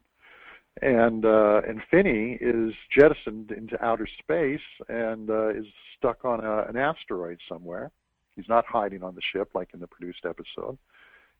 [0.82, 5.66] And uh, and Finney is jettisoned into outer space and uh, is
[5.98, 7.92] stuck on a, an asteroid somewhere.
[8.36, 10.78] He's not hiding on the ship like in the produced episode.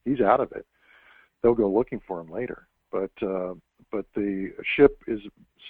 [0.04, 0.66] He's out of it.
[1.42, 2.68] They'll go looking for him later.
[2.92, 3.54] But uh,
[3.92, 5.22] but the ship is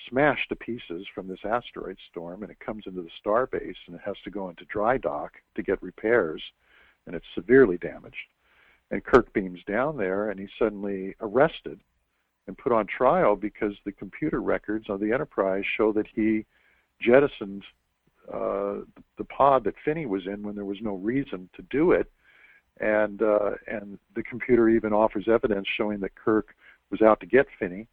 [0.10, 4.02] smashed to pieces from this asteroid storm, and it comes into the starbase, and it
[4.04, 6.42] has to go into dry dock to get repairs,
[7.06, 8.16] and it's severely damaged.
[8.92, 11.80] And Kirk beams down there, and he's suddenly arrested
[12.48, 16.46] and put on trial because the computer records of the Enterprise show that he
[17.00, 17.64] jettisoned
[18.34, 18.82] uh,
[19.18, 22.12] the pod that Finney was in when there was no reason to do it,
[22.80, 26.56] and uh, and the computer even offers evidence showing that Kirk
[26.92, 27.88] was out to get Finney,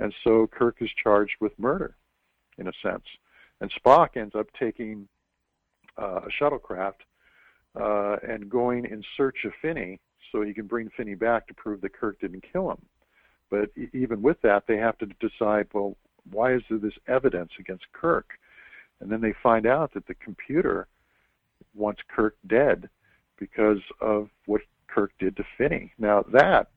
[0.00, 1.96] and so Kirk is charged with murder,
[2.58, 3.04] in a sense,
[3.60, 5.08] and Spock ends up taking
[6.00, 7.00] uh, a shuttlecraft
[7.78, 11.80] uh, and going in search of Finney so he can bring Finney back to prove
[11.80, 12.82] that Kirk didn't kill him.
[13.50, 15.96] But even with that, they have to decide, well,
[16.30, 18.38] why is there this evidence against Kirk?
[19.00, 20.86] And then they find out that the computer
[21.74, 22.88] wants Kirk dead
[23.38, 25.92] because of what Kirk did to Finney.
[25.98, 26.68] Now that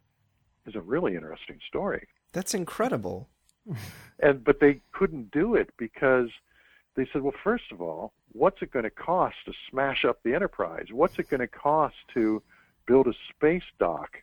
[0.65, 2.07] is a really interesting story.
[2.33, 3.29] That's incredible.
[4.19, 6.29] And but they couldn't do it because
[6.95, 10.33] they said, well, first of all, what's it going to cost to smash up the
[10.33, 10.87] Enterprise?
[10.91, 12.41] What's it going to cost to
[12.85, 14.17] build a space dock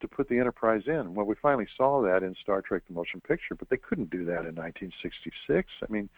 [0.00, 1.14] to put the Enterprise in?
[1.14, 4.24] Well, we finally saw that in Star Trek: The Motion Picture, but they couldn't do
[4.26, 5.68] that in 1966.
[5.82, 6.08] I mean,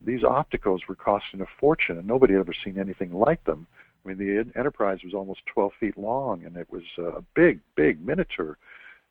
[0.00, 3.66] these opticals were costing a fortune, and nobody had ever seen anything like them.
[4.04, 7.60] I mean, the Enterprise was almost 12 feet long, and it was uh, a big,
[7.76, 8.58] big miniature.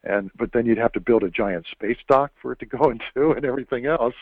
[0.04, 2.90] And but then you'd have to build a giant space dock for it to go
[3.16, 4.16] into, and everything else,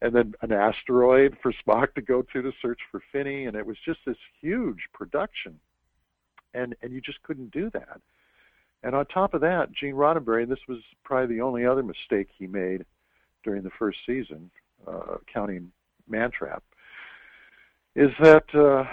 [0.00, 3.66] and then an asteroid for Spock to go to to search for Finney, and it
[3.66, 5.58] was just this huge production,
[6.54, 8.00] and and you just couldn't do that.
[8.82, 12.28] And on top of that, Gene Roddenberry, and this was probably the only other mistake
[12.38, 12.86] he made
[13.44, 14.50] during the first season,
[14.86, 15.70] uh, counting
[16.10, 16.60] Mantrap,
[17.94, 18.84] is that uh,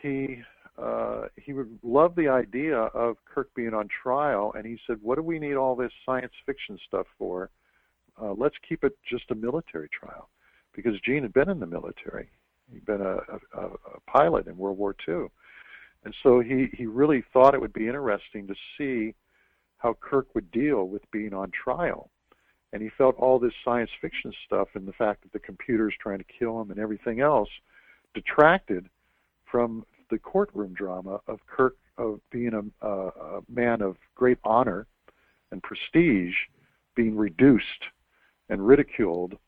[0.00, 0.42] he
[0.78, 5.16] uh, he would love the idea of Kirk being on trial, and he said, "What
[5.16, 7.50] do we need all this science fiction stuff for?
[8.20, 10.28] Uh, let's keep it just a military trial."
[10.74, 12.30] Because Gene had been in the military,
[12.72, 13.18] he'd been a,
[13.54, 15.26] a, a pilot in World War II,
[16.04, 19.14] and so he he really thought it would be interesting to see
[19.76, 22.08] how Kirk would deal with being on trial.
[22.72, 26.18] And he felt all this science fiction stuff and the fact that the computer's trying
[26.18, 27.50] to kill him and everything else
[28.14, 28.88] detracted
[29.44, 34.86] from the courtroom drama of Kirk of being a, a, a man of great honor
[35.50, 36.34] and prestige
[36.94, 37.64] being reduced
[38.50, 39.38] and ridiculed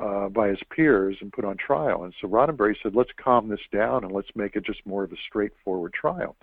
[0.00, 2.04] uh, by his peers and put on trial.
[2.04, 5.12] And so Roddenberry said, let's calm this down and let's make it just more of
[5.12, 6.36] a straightforward trial.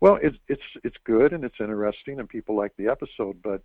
[0.00, 3.62] Well, it's it's it's good and it's interesting and people like the episode, but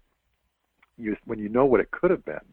[0.98, 2.46] you when you know what it could have been,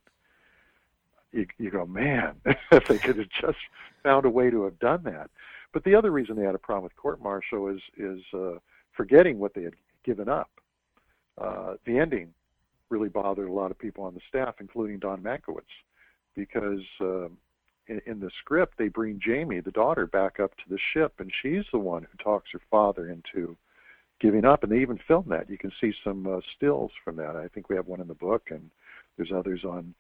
[1.33, 2.37] you you go, man,
[2.73, 3.59] if they could have just
[4.03, 5.29] found a way to have done that.
[5.75, 8.59] But the other reason they had a problem with court martial is is uh,
[8.97, 10.49] forgetting what they had given up.
[11.37, 12.33] Uh, the ending
[12.91, 15.63] really bothered a lot of people on the staff, including Don Mankiewicz,
[16.37, 17.25] because uh,
[17.89, 21.31] in, in the script they bring Jamie, the daughter, back up to the ship, and
[21.43, 23.57] she's the one who talks her father into
[24.21, 24.63] giving up.
[24.63, 25.51] And they even filmed that.
[25.51, 27.35] You can see some uh, stills from that.
[27.35, 28.71] I think we have one in the book, and
[29.17, 29.93] there's others on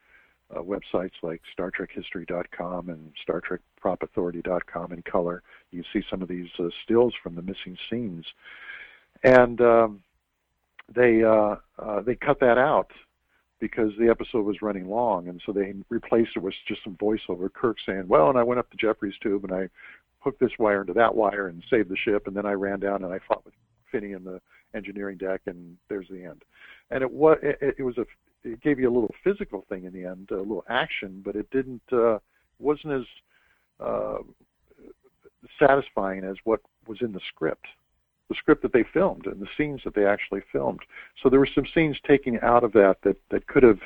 [0.55, 5.43] uh, websites like Star Trek StarTrekHistory.com and StarTrekPropAuthority.com in color.
[5.71, 8.25] You see some of these uh, stills from the missing scenes,
[9.23, 10.03] and um,
[10.95, 12.91] they uh, uh, they cut that out
[13.61, 17.53] because the episode was running long, and so they replaced it with just some voiceover.
[17.53, 19.69] Kirk saying, "Well, and I went up the Jefferies tube and I
[20.21, 23.05] hooked this wire into that wire and saved the ship, and then I ran down
[23.05, 23.55] and I fought with
[23.91, 24.41] Finney in the
[24.75, 26.43] engineering deck, and there's the end."
[26.91, 28.07] And it was it, it was a
[28.45, 31.51] it gave you a little physical thing in the end, a little action, but it
[31.51, 32.19] didn't uh,
[32.59, 33.05] wasn't as
[33.81, 34.19] uh,
[35.59, 37.67] satisfying as what was in the script,
[38.29, 40.81] the script that they filmed and the scenes that they actually filmed.
[41.23, 43.81] So there were some scenes taken out of that that that could have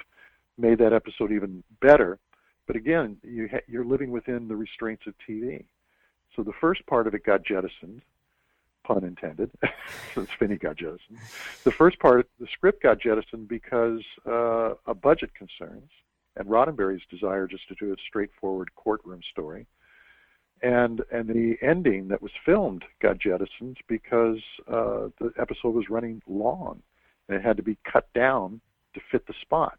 [0.57, 2.19] made that episode even better.
[2.67, 5.65] But again, you ha- you're living within the restraints of TV.
[6.37, 8.03] So the first part of it got jettisoned
[8.89, 9.51] pun intended,
[10.15, 11.19] since Finney got jettisoned.
[11.65, 15.91] The first part, the script got jettisoned because uh, of budget concerns
[16.37, 19.67] and Roddenberry's desire just to do a straightforward courtroom story.
[20.63, 26.21] And and the ending that was filmed got jettisoned because uh, the episode was running
[26.27, 26.83] long,
[27.29, 28.61] and it had to be cut down
[28.95, 29.79] to fit the spot.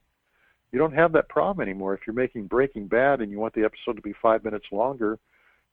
[0.72, 1.96] You don't have that problem anymore.
[1.96, 5.20] If you're making Breaking Bad and you want the episode to be five minutes longer,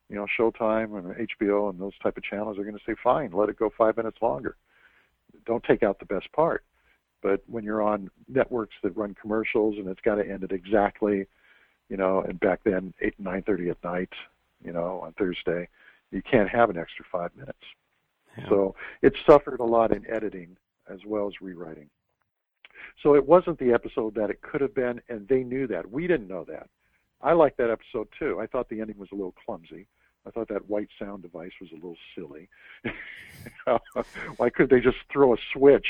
[0.08, 3.32] you know, Showtime and HBO and those type of channels are going to say, fine,
[3.32, 4.56] let it go five minutes longer.
[5.44, 6.64] Don't take out the best part.
[7.22, 11.26] But when you're on networks that run commercials and it's got to end at exactly,
[11.88, 14.12] you know, and back then eight nine thirty at night,
[14.64, 15.68] you know, on Thursday,
[16.12, 17.58] you can't have an extra five minutes.
[18.38, 18.48] Yeah.
[18.48, 20.56] So it suffered a lot in editing
[20.88, 21.88] as well as rewriting.
[23.02, 25.90] So it wasn't the episode that it could have been, and they knew that.
[25.90, 26.68] We didn't know that.
[27.22, 28.38] I liked that episode too.
[28.40, 29.86] I thought the ending was a little clumsy.
[30.26, 32.48] I thought that white sound device was a little silly.
[34.36, 35.86] Why could they just throw a switch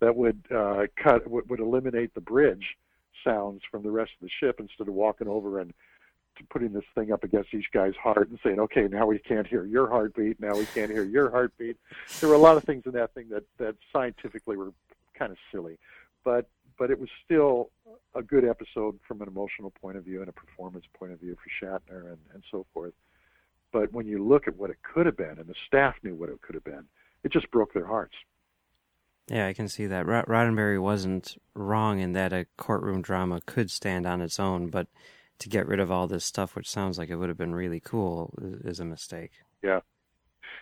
[0.00, 2.76] that would uh, cut would, would eliminate the bridge
[3.24, 5.72] sounds from the rest of the ship instead of walking over and
[6.50, 9.64] putting this thing up against each guy's heart and saying, "Okay, now we can't hear
[9.64, 10.40] your heartbeat.
[10.40, 11.76] Now we can't hear your heartbeat."
[12.20, 14.72] There were a lot of things in that thing that that scientifically were
[15.14, 15.78] kind of silly,
[16.24, 16.48] but
[16.78, 17.70] but it was still
[18.14, 21.36] a good episode from an emotional point of view and a performance point of view
[21.36, 22.92] for Shatner and, and so forth.
[23.72, 26.28] But when you look at what it could have been, and the staff knew what
[26.28, 26.84] it could have been,
[27.24, 28.14] it just broke their hearts.
[29.28, 30.04] Yeah, I can see that.
[30.04, 34.88] Roddenberry wasn't wrong in that a courtroom drama could stand on its own, but
[35.38, 37.80] to get rid of all this stuff, which sounds like it would have been really
[37.80, 39.32] cool, is a mistake.
[39.62, 39.80] Yeah.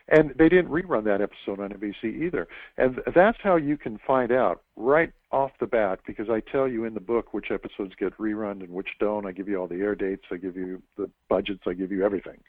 [0.08, 2.48] And they didn't rerun that episode on NBC either.
[2.76, 6.84] And that's how you can find out right off the bat, because I tell you
[6.84, 9.26] in the book which episodes get rerun and which don't.
[9.26, 12.04] I give you all the air dates, I give you the budgets, I give you
[12.04, 12.40] everything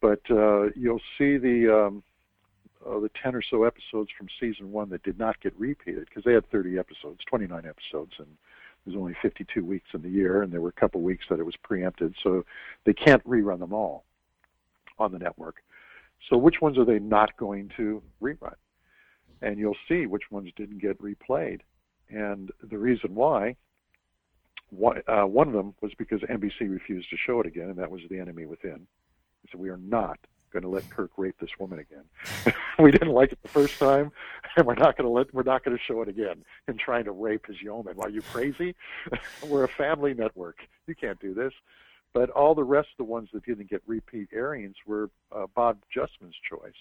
[0.00, 2.02] but uh, you'll see the um,
[2.86, 6.24] uh, the ten or so episodes from season one that did not get repeated because
[6.24, 8.28] they had 30 episodes, 29 episodes, and
[8.84, 11.44] there's only 52 weeks in the year, and there were a couple weeks that it
[11.44, 12.44] was preempted, so
[12.84, 14.04] they can't rerun them all
[14.98, 15.56] on the network.
[16.28, 18.54] So which ones are they not going to rerun?
[19.42, 21.60] And you'll see which ones didn't get replayed,
[22.08, 23.56] and the reason why.
[24.70, 27.90] One, uh, one of them was because NBC refused to show it again, and that
[27.90, 28.86] was The Enemy Within
[29.42, 30.18] he said, "We are not
[30.50, 32.54] going to let Kirk rape this woman again.
[32.78, 34.12] we didn't like it the first time,
[34.56, 36.44] and we're not going to let we're not going to show it again.
[36.66, 37.94] Him trying to rape his yeoman.
[38.00, 38.74] Are you crazy?
[39.46, 40.58] we're a family network.
[40.86, 41.52] You can't do this."
[42.12, 45.78] But all the rest of the ones that didn't get repeat airings were uh, Bob
[45.94, 46.72] Justman's choice,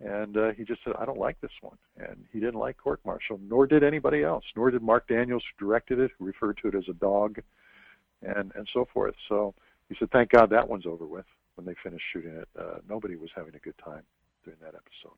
[0.00, 3.00] and uh, he just said, "I don't like this one," and he didn't like Court
[3.04, 6.68] Martial, nor did anybody else, nor did Marc Daniels, who directed it, who referred to
[6.68, 7.40] it as a dog,
[8.22, 9.14] and and so forth.
[9.28, 9.54] So
[9.88, 13.16] he said, "Thank God that one's over with." When they finished shooting it, uh, nobody
[13.16, 14.02] was having a good time
[14.44, 15.16] during that episode.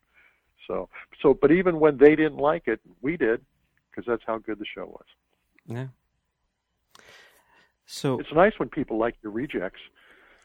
[0.66, 0.88] So,
[1.22, 3.40] so, but even when they didn't like it, we did,
[3.90, 5.04] because that's how good the show was.
[5.66, 5.86] Yeah.
[7.86, 9.80] So it's nice when people like your rejects.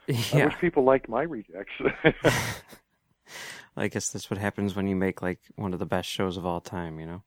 [0.07, 0.17] Yeah.
[0.33, 1.73] I wish people liked my rejects.
[3.77, 6.45] I guess that's what happens when you make like one of the best shows of
[6.45, 7.23] all time, you know.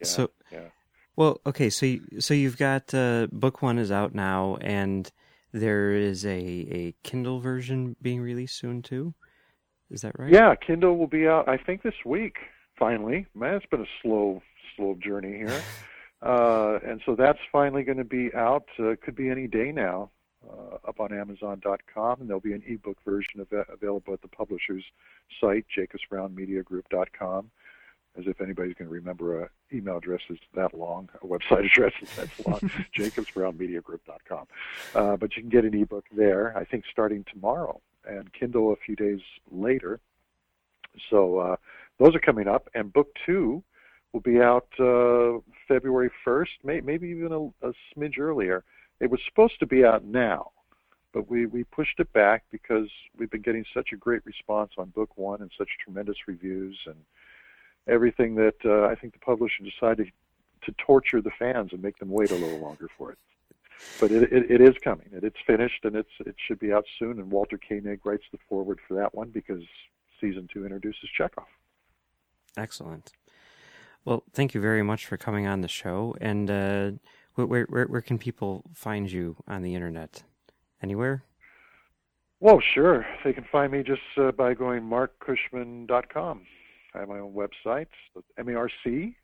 [0.00, 0.68] Yeah, so, yeah.
[1.16, 5.10] well, okay, so you, so you've got uh, book one is out now, and
[5.52, 9.14] there is a a Kindle version being released soon too.
[9.90, 10.32] Is that right?
[10.32, 11.48] Yeah, Kindle will be out.
[11.48, 12.36] I think this week.
[12.78, 14.40] Finally, man, it's been a slow,
[14.74, 15.62] slow journey here,
[16.22, 18.64] uh, and so that's finally going to be out.
[18.78, 20.10] Uh, could be any day now.
[20.48, 24.82] Uh, up on Amazon.com, and there'll be an ebook version av- available at the publisher's
[25.38, 27.50] site, JacobsBrownMediaGroup.com.
[28.18, 31.92] As if anybody's going to remember a email address is that long, a website address
[32.02, 32.58] is that long,
[32.98, 34.46] JacobsBrownMediaGroup.com.
[34.94, 36.56] Uh, but you can get an ebook there.
[36.56, 40.00] I think starting tomorrow, and Kindle a few days later.
[41.08, 41.56] So uh,
[41.98, 43.62] those are coming up, and book two
[44.12, 45.38] will be out uh,
[45.68, 48.64] February 1st, may, maybe even a, a smidge earlier.
[48.98, 50.50] It was supposed to be out now,
[51.12, 54.90] but we, we pushed it back because we've been getting such a great response on
[54.90, 56.96] book one and such tremendous reviews and
[57.90, 60.10] everything that uh, I think the publisher decided
[60.62, 63.18] to torture the fans and make them wait a little longer for it.
[63.98, 65.08] But it, it, it is coming.
[65.12, 67.18] It, it's finished and it's it should be out soon.
[67.18, 69.62] And Walter Koenig writes the foreword for that one because
[70.20, 71.44] season two introduces Chekov.
[72.56, 73.12] Excellent.
[74.04, 76.14] Well, thank you very much for coming on the show.
[76.20, 76.92] And uh,
[77.34, 80.22] where, where where can people find you on the internet?
[80.82, 81.24] Anywhere?
[82.40, 83.06] Well, sure.
[83.22, 86.46] They can find me just uh, by going marccushman.com.
[86.94, 87.88] I have my own website,
[88.38, 89.16] M-A-R-C,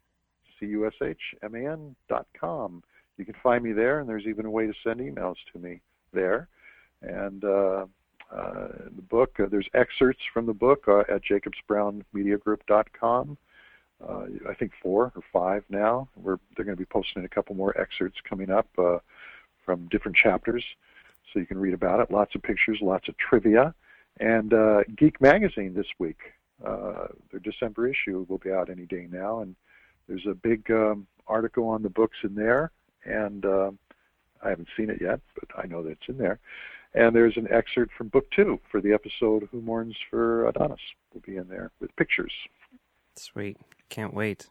[0.58, 2.82] C-U-S-H, M-A-N dot com.
[3.18, 5.80] You can find me there, and there's even a way to send emails to me
[6.12, 6.48] there.
[7.02, 7.86] And uh,
[8.34, 13.38] uh, the book, uh, there's excerpts from the book uh, at jacobsbrownmediagroup.com.
[14.06, 16.08] Uh, I think four or five now.
[16.16, 18.98] We're, they're going to be posting a couple more excerpts coming up uh,
[19.64, 20.64] from different chapters,
[21.32, 22.10] so you can read about it.
[22.10, 23.74] Lots of pictures, lots of trivia,
[24.20, 26.18] and uh, Geek Magazine this week.
[26.64, 29.54] Uh, their December issue will be out any day now, and
[30.09, 32.72] there's a big um, article on the books in there,
[33.04, 33.70] and uh,
[34.42, 36.38] I haven't seen it yet, but I know that it's in there.
[36.94, 40.80] And there's an excerpt from book two for the episode "Who Mourns for Adonis."
[41.12, 42.32] Will be in there with pictures.
[43.16, 43.59] Sweet.
[43.90, 44.48] Can't wait.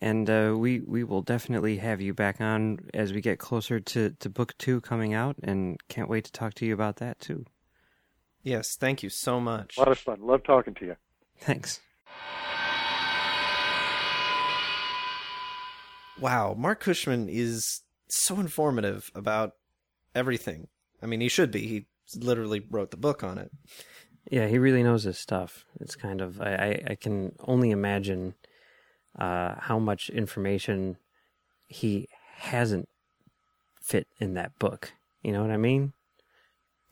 [0.00, 4.10] And uh, we we will definitely have you back on as we get closer to,
[4.10, 7.44] to book two coming out, and can't wait to talk to you about that too.
[8.42, 9.76] Yes, thank you so much.
[9.76, 10.20] A lot of fun.
[10.22, 10.96] Love talking to you.
[11.40, 11.80] Thanks.
[16.20, 19.52] Wow, Marc Cushman is so informative about
[20.14, 20.68] everything.
[21.02, 21.66] I mean, he should be.
[21.66, 23.50] He literally wrote the book on it.
[24.30, 25.64] Yeah, he really knows his stuff.
[25.80, 28.34] It's kind of I, I, I can only imagine
[29.18, 30.98] uh, how much information
[31.66, 32.88] he hasn't
[33.80, 34.92] fit in that book.
[35.22, 35.94] You know what I mean?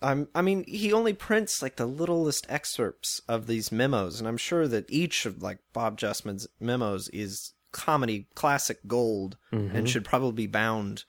[0.01, 4.37] I'm, I mean, he only prints like the littlest excerpts of these memos, and I'm
[4.37, 9.75] sure that each of like Bob Justman's memos is comedy classic gold Mhm.
[9.75, 11.05] and should probably be bound,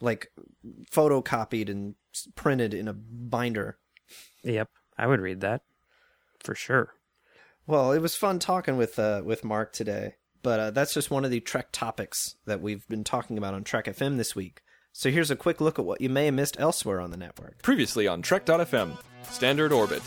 [0.00, 0.32] like
[0.90, 1.94] photocopied and
[2.34, 3.78] printed in a binder.
[4.42, 4.68] Yep,
[4.98, 5.62] I would read that
[6.40, 6.94] for sure.
[7.66, 11.24] Well, it was fun talking with uh, with Marc today, but uh, that's just one
[11.24, 14.62] of the Trek topics that we've been talking about on Trek FM this week.
[14.94, 17.62] So here's a quick look at what you may have missed elsewhere on the network.
[17.62, 20.02] Previously on Trek.fm, Standard Orbit.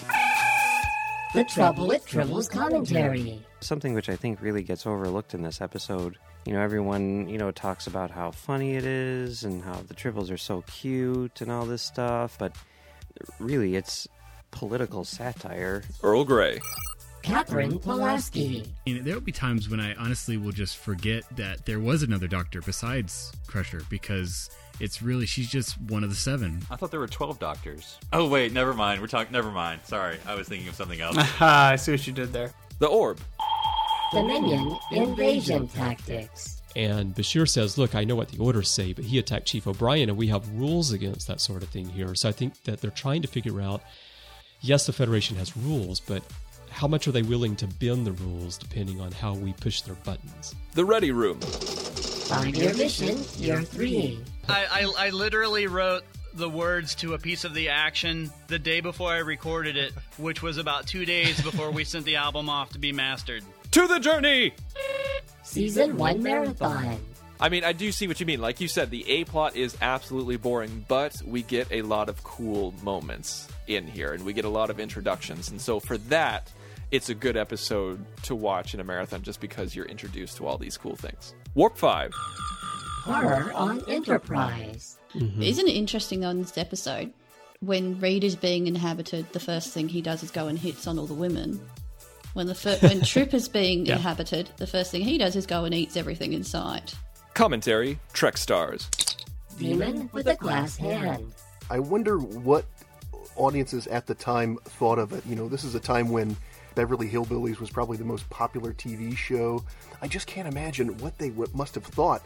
[1.33, 3.43] The Trouble with Tribbles commentary.
[3.59, 6.17] Something which I think really gets overlooked in this episode.
[6.45, 10.31] You know, everyone, you know, talks about how funny it is and how the tribbles
[10.31, 12.55] are so cute and all this stuff, but
[13.39, 14.07] really it's
[14.51, 15.83] political satire.
[16.03, 16.59] Earl Grey.
[17.23, 18.71] Katherine Pulaski.
[18.85, 22.03] You know, there will be times when I honestly will just forget that there was
[22.03, 26.61] another doctor besides Crusher because it's really she's just one of the seven.
[26.69, 27.97] I thought there were 12 doctors.
[28.13, 29.01] Oh, wait, never mind.
[29.01, 29.81] We're talking, never mind.
[29.85, 31.15] Sorry, I was thinking of something else.
[31.39, 32.53] Ah, I see what you did there.
[32.79, 33.19] The Orb.
[34.11, 36.61] Dominion invasion tactics.
[36.75, 40.09] And Bashir says, Look, I know what the orders say, but he attacked Chief O'Brien,
[40.09, 42.13] and we have rules against that sort of thing here.
[42.15, 43.81] So I think that they're trying to figure out
[44.61, 46.23] yes, the Federation has rules, but
[46.69, 49.95] how much are they willing to bend the rules depending on how we push their
[49.95, 50.55] buttons?
[50.73, 51.39] The Ready Room.
[51.39, 54.19] Five Year Mission, year three.
[54.47, 54.65] I,
[54.97, 59.11] I, I literally wrote the words to a piece of the action the day before
[59.11, 62.79] I recorded it, which was about two days before we sent the album off to
[62.79, 63.43] be mastered.
[63.71, 64.53] To the journey!
[65.43, 66.99] Season 1 Marathon.
[67.39, 68.39] I mean, I do see what you mean.
[68.39, 72.23] Like you said, the A plot is absolutely boring, but we get a lot of
[72.23, 75.49] cool moments in here, and we get a lot of introductions.
[75.49, 76.51] And so for that,
[76.91, 80.57] it's a good episode to watch in a marathon just because you're introduced to all
[80.57, 81.33] these cool things.
[81.55, 82.11] Warp 5.
[83.05, 84.97] Horror on Enterprise.
[85.13, 87.13] Isn't it interesting though in this episode
[87.61, 90.97] when Reed is being inhabited, the first thing he does is go and hits on
[90.99, 91.59] all the women.
[92.33, 93.95] When the fir- when Trip is being Yeah.
[93.95, 96.95] inhabited, the first thing he does is go and eats everything in sight.
[97.33, 98.89] Commentary Trek Stars.
[99.57, 101.31] Demon with a glass hand.
[101.69, 102.65] I wonder what
[103.35, 105.23] audiences at the time thought of it.
[105.25, 106.35] You know, this is a time when
[106.75, 109.63] Beverly Hillbillies was probably the most popular TV show.
[110.01, 112.21] I just can't imagine what they w- must have thought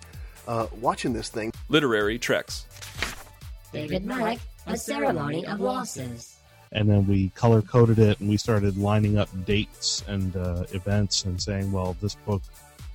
[0.48, 1.52] uh, watching this thing.
[1.70, 2.66] Literary Treks.
[3.72, 6.38] David Mack, A Ceremony of Losses.
[6.72, 11.26] and then we color coded it and we started lining up dates and uh, events
[11.26, 12.42] and saying well this book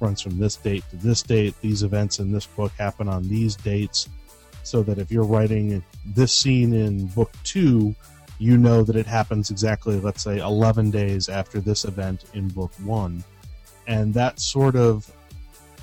[0.01, 3.55] runs from this date to this date these events in this book happen on these
[3.57, 4.09] dates
[4.65, 5.83] so that if you're writing
[6.15, 7.95] this scene in book two
[8.39, 12.73] you know that it happens exactly let's say 11 days after this event in book
[12.85, 13.23] one
[13.87, 15.11] and that sort of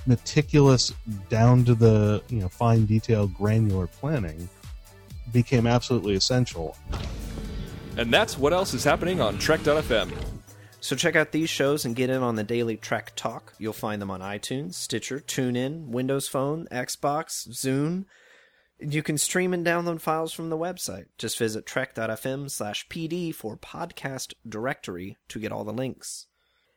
[0.05, 0.93] meticulous
[1.29, 4.49] down to the you know fine detail granular planning
[5.31, 6.75] became absolutely essential
[7.97, 10.11] And that's what else is happening on Trek.fm.
[10.79, 13.53] So check out these shows and get in on the daily Trek Talk.
[13.59, 18.05] You'll find them on iTunes, Stitcher, TuneIn, Windows Phone, Xbox, Zune.
[18.79, 21.05] You can stream and download files from the website.
[21.19, 26.25] Just visit trek.fm slash pd for podcast directory to get all the links.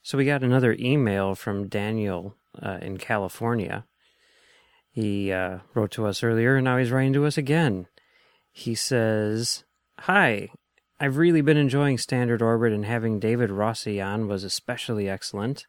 [0.02, 3.84] So we got another email from Daniel uh, in California.
[4.90, 7.88] He uh, wrote to us earlier, and now he's writing to us again.
[8.52, 9.64] He says,
[10.00, 10.50] "Hi,
[11.00, 15.66] I've really been enjoying Standard Orbit, and having David Rossi on was especially excellent.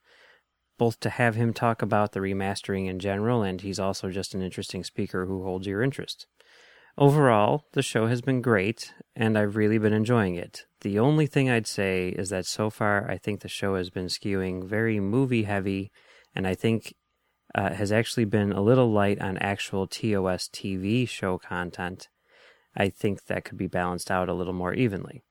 [0.77, 4.41] Both to have him talk about the remastering in general, and he's also just an
[4.41, 6.27] interesting speaker who holds your interest."
[6.97, 10.65] Overall, the show has been great, and I've really been enjoying it.
[10.79, 14.05] The only thing I'd say is that so far, I think the show has been
[14.05, 15.91] skewing very movie heavy,
[16.35, 16.95] and I think
[17.53, 22.09] uh, has actually been a little light on actual TOS TV show content.
[22.75, 25.23] I think that could be balanced out a little more evenly.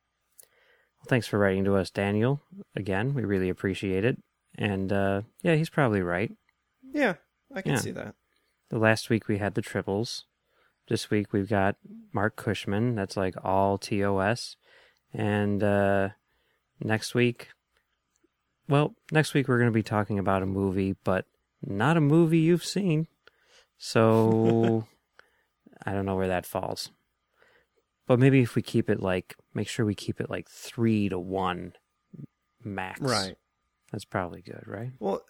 [0.99, 2.41] Well, thanks for writing to us, Daniel.
[2.75, 4.17] Again, we really appreciate it.
[4.57, 6.33] And uh, yeah, he's probably right.
[6.93, 7.15] Yeah,
[7.55, 7.79] I can Yeah.
[7.79, 8.15] see that.
[8.71, 10.23] The last week we had the tribbles.
[10.89, 11.77] This week we've got
[12.13, 12.95] Marc Cushman.
[12.95, 14.57] That's like all TOS.
[15.13, 16.11] And uh,
[16.81, 17.49] next week,
[18.69, 21.27] well, next week we're going to be talking about a movie, but
[21.63, 23.07] not a movie you've seen.
[23.79, 24.87] So
[25.87, 26.91] I don't know where that falls.
[28.07, 31.19] But maybe if we keep it like, make sure we keep it like three to
[31.19, 31.73] one
[32.63, 33.01] max.
[33.01, 33.37] Right.
[33.93, 34.91] That's probably good, right?
[34.99, 35.23] Well,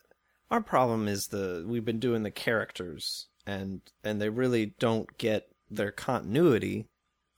[0.50, 5.48] our problem is the we've been doing the characters and and they really don't get
[5.70, 6.86] their continuity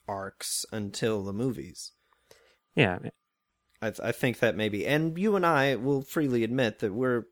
[0.08, 1.92] arcs until the movies.
[2.74, 2.98] Yeah.
[3.82, 7.26] I th- I think that maybe and you and I will freely admit that we're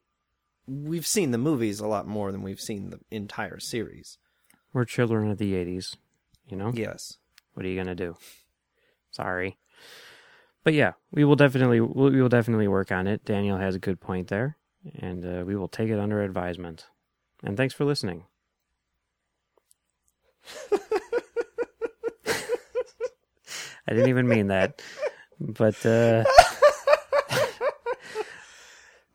[0.66, 4.18] we've seen the movies a lot more than we've seen the entire series.
[4.72, 5.96] We're children of the 80s,
[6.48, 6.72] you know?
[6.74, 7.18] Yes.
[7.54, 8.16] What are you going to do?
[9.10, 9.56] Sorry.
[10.64, 13.24] But yeah, we will definitely we will definitely work on it.
[13.24, 14.56] Daniel has a good point there,
[14.98, 16.86] and uh, we will take it under advisement.
[17.42, 18.24] And thanks for listening.
[23.86, 24.80] I didn't even mean that.
[25.40, 26.24] But uh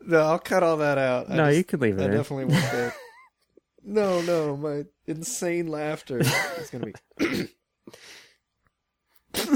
[0.02, 1.30] No, I'll cut all that out.
[1.30, 2.12] I No, just- you can leave it I in.
[2.12, 2.74] definitely won't.
[2.74, 2.94] it.
[3.84, 7.48] no, no, my insane laughter is going to be.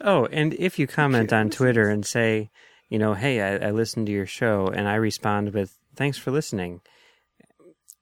[0.00, 2.50] Oh, and if you comment on Twitter and say,
[2.88, 6.30] you know, hey, I, I listened to your show, and I respond with, thanks for
[6.30, 6.80] listening.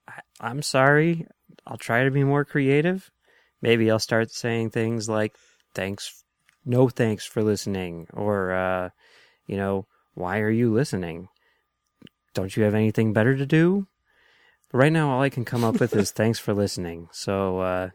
[0.07, 1.25] I, I'm sorry.
[1.65, 3.09] I'll try to be more creative.
[3.61, 5.35] Maybe I'll start saying things like,
[5.75, 6.23] thanks,
[6.65, 8.89] no thanks for listening, or, uh,
[9.45, 11.27] you know, why are you listening?
[12.33, 13.87] Don't you have anything better to do?
[14.71, 17.09] But right now, all I can come up with is thanks for listening.
[17.11, 17.89] So, uh,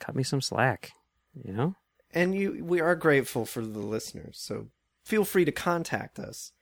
[0.00, 0.90] cut me some slack,
[1.34, 1.76] you know?
[2.12, 4.68] and you we are grateful for the listeners so
[5.04, 6.52] feel free to contact us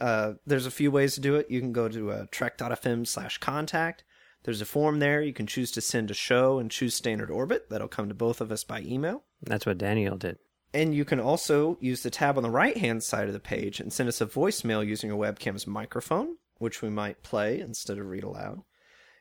[0.00, 3.38] uh, there's a few ways to do it you can go to uh, trek.fm slash
[3.38, 4.04] contact
[4.44, 7.68] there's a form there you can choose to send a show and choose standard orbit
[7.70, 10.38] that'll come to both of us by email That's what Daniel did.
[10.74, 13.80] and you can also use the tab on the right hand side of the page
[13.80, 18.06] and send us a voicemail using your webcam's microphone which we might play instead of
[18.06, 18.62] read aloud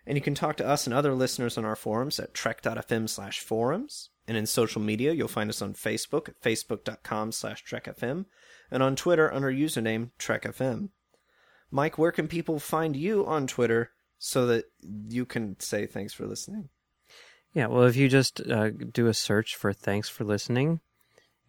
[0.05, 3.39] And you can talk to us and other listeners on our forums at trek.fm slash
[3.39, 4.09] forums.
[4.27, 8.25] And in social media, you'll find us on Facebook at facebook.com slash trekfm
[8.71, 10.89] and on Twitter under username trekfm.
[11.71, 16.25] Mike, where can people find you on Twitter so that you can say thanks for
[16.25, 16.69] listening?
[17.57, 20.79] Yeah, well, if you just uh, do a search for "Thanks for listening,"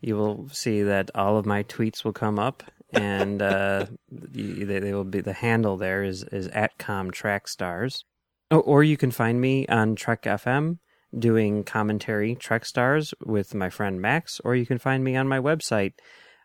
[0.00, 2.62] you will see that all of my tweets will come up,
[2.94, 8.04] and uh, they, they will be the handle there is is at comtrackstars.
[8.50, 10.78] Oh, or you can find me on Trek FM
[11.18, 15.40] doing commentary Trek Stars with my friend Max, or you can find me on my
[15.40, 15.92] website,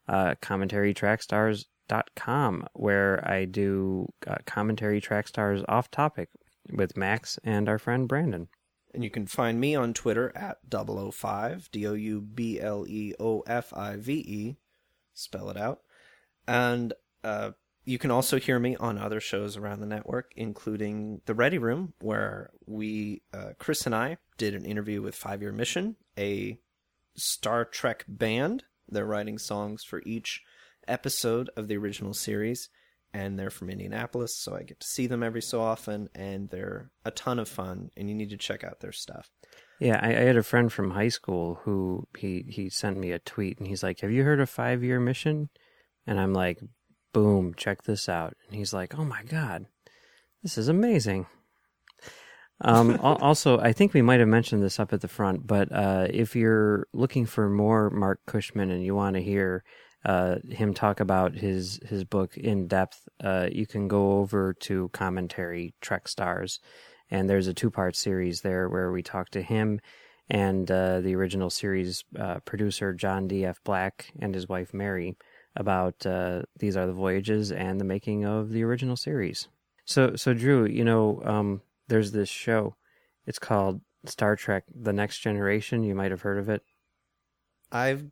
[0.09, 6.28] uh, commentarytrackstars.com, where I do uh, commentary Track Stars off topic
[6.70, 8.49] with Max and our friend Brandon.
[8.94, 13.14] And you can find me on Twitter at 005, D O U B L E
[13.20, 14.56] O F I V E.
[15.14, 15.82] Spell it out.
[16.48, 17.52] And uh,
[17.86, 21.94] you can also hear me on other shows around the network, including The Ready Room,
[22.00, 26.60] where we, uh, Chris and I, did an interview with Five Year Mission, a
[27.16, 28.64] Star Trek band.
[28.88, 30.44] They're writing songs for each
[30.88, 32.70] episode of the original series
[33.14, 36.89] and they're from Indianapolis, so I get to see them every so often, and they're
[37.05, 39.30] a ton of fun, and you need to check out their stuff.
[39.80, 43.20] Yeah, I, I had a friend from high school who he he sent me a
[43.20, 45.49] tweet, and he's like, "Have you heard of Five Year Mission?"
[46.07, 46.59] And I'm like,
[47.14, 49.66] "Boom, check this out!" And he's like, "Oh my god,
[50.41, 51.28] this is amazing."
[52.61, 56.07] Um, also, I think we might have mentioned this up at the front, but uh,
[56.09, 59.64] if you're looking for more Marc Cushman and you want to hear
[60.06, 64.89] uh, him talk about his his book in depth, uh, you can go over to
[64.89, 66.60] commentary Trek Stars,
[67.10, 69.80] and there's a two part series there where we talk to him
[70.30, 73.45] and uh, the original series uh, producer John D.
[73.45, 73.60] F.
[73.64, 75.18] Black and his wife Mary
[75.56, 79.47] about uh, these are the voyages and the making of the original series.
[79.86, 82.76] So so Drew, you know, um, there's this show.
[83.26, 85.84] It's called Star Trek: The Next Generation.
[85.84, 86.64] You might have heard of it.
[87.72, 88.06] I've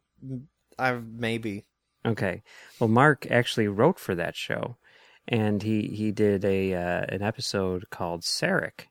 [0.77, 1.65] I've maybe
[2.05, 2.41] Okay.
[2.79, 4.77] Well, Marc actually wrote for that show,
[5.27, 8.87] and he he did a uh, an episode called Sarek.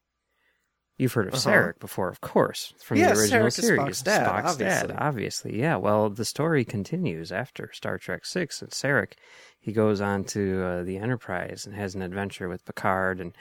[0.99, 1.51] You've heard of Uh-huh.
[1.51, 3.81] Sarek before, of course, from Yeah, the original Sarek series.
[3.81, 4.95] Spock's dad, obviously.
[4.97, 5.59] obviously.
[5.59, 5.77] Yeah.
[5.77, 9.13] Well, the story continues after Star Trek Six, and Sarek
[9.59, 13.33] he goes on to uh, the Enterprise and has an adventure with Picard and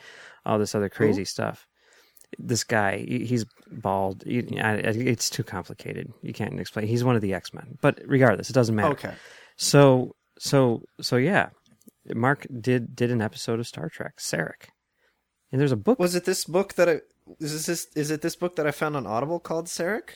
[0.46, 1.66] all this other crazy stuff.
[2.38, 4.24] This guy, he's bald.
[4.26, 6.14] You- I- I- It's too complicated.
[6.22, 6.88] You can't explain.
[6.88, 8.94] He's one of the X Men, but regardless, it doesn't matter.
[8.94, 9.14] Okay.
[9.60, 11.50] So so so yeah,
[12.16, 14.70] Marc did did an episode of Star Trek, Sarek,
[15.52, 16.00] and there's a book.
[16.00, 17.02] Was it this book that I
[17.42, 20.12] is this is it this book that I found on Audible called Sarek?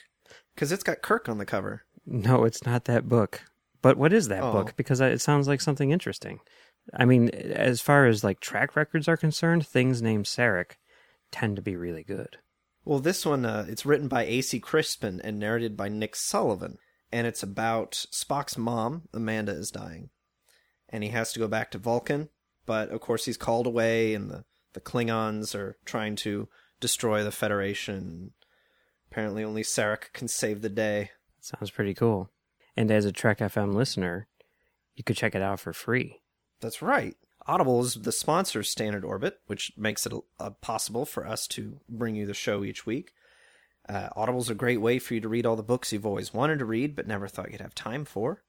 [0.55, 1.83] Because it's got Kirk on the cover.
[2.05, 3.41] No, it's not that book.
[3.81, 4.51] But what is that Oh.
[4.53, 4.75] book?
[4.77, 6.39] Because it sounds like something interesting.
[6.93, 10.77] I mean, as far as like track records are concerned, things named Sarek
[11.31, 12.37] tend to be really good.
[12.85, 14.61] Well, this one uh, it's written by A.C.
[14.61, 16.77] Crispin and narrated by Nick Sullivan,
[17.13, 20.09] and it's about Spock's mom, Amanda, is dying,
[20.89, 22.29] and he has to go back to Vulcan,
[22.65, 24.43] but of course he's called away, and the
[24.73, 26.49] the Klingons are trying to
[26.79, 28.31] destroy the Federation.
[29.11, 31.11] Apparently, only Sarek can save the day.
[31.39, 32.31] Sounds pretty cool.
[32.75, 34.27] And as a Trek FM listener,
[34.95, 36.21] you could check it out for free.
[36.59, 37.15] That's right.
[37.45, 41.79] Audible is the sponsor of Standard Orbit, which makes it uh, possible for us to
[41.87, 43.13] bring you the show each week.
[43.87, 46.59] Uh, Audible's a great way for you to read all the books you've always wanted
[46.59, 48.43] to read but never thought you'd have time for.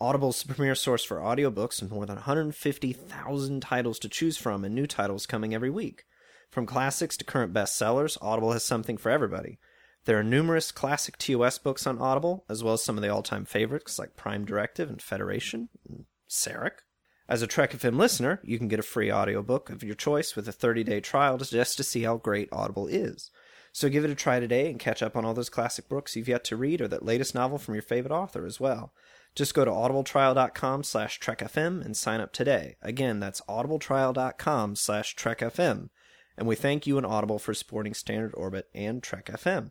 [0.00, 4.74] Audible's the premier source for audiobooks with more than 150,000 titles to choose from and
[4.74, 6.04] new titles coming every week.
[6.50, 9.58] From classics to current bestsellers, Audible has something for everybody.
[10.04, 13.22] There are numerous classic TOS books on Audible, as well as some of the all
[13.22, 16.82] time favorites like Prime Directive and Federation and Sarek.
[17.28, 20.48] As a Trek FM listener, you can get a free audiobook of your choice with
[20.48, 23.30] a 30 day trial just to see how great Audible is.
[23.72, 26.28] So give it a try today and catch up on all those classic books you've
[26.28, 28.92] yet to read or that latest novel from your favorite author as well.
[29.34, 32.76] Just go to audibletrial.com slash trekfm and sign up today.
[32.82, 35.88] Again, that's audibletrial.com slash trekfm.
[36.36, 39.70] And we thank you and Audible for supporting Standard Orbit and Trek FM.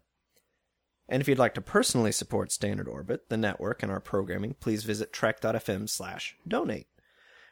[1.07, 4.83] And if you'd like to personally support Standard Orbit, the network, and our programming, please
[4.83, 6.87] visit trek.fm slash donate.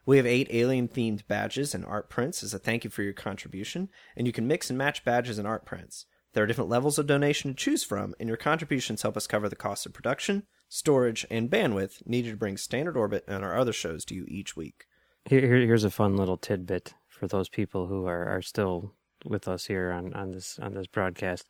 [0.06, 3.14] We have eight alien themed badges and art prints as a thank you for your
[3.14, 6.06] contribution, and you can mix and match badges and art prints.
[6.34, 9.50] There are different levels of donation to choose from, and your contributions help us cover
[9.50, 13.74] the cost of production, storage, and bandwidth needed to bring Standard Orbit and our other
[13.74, 14.86] shows to you each week.
[15.26, 18.94] Here, here- here's a fun little tidbit for those people who are, are still
[19.26, 21.46] with us here on, on this on this broadcast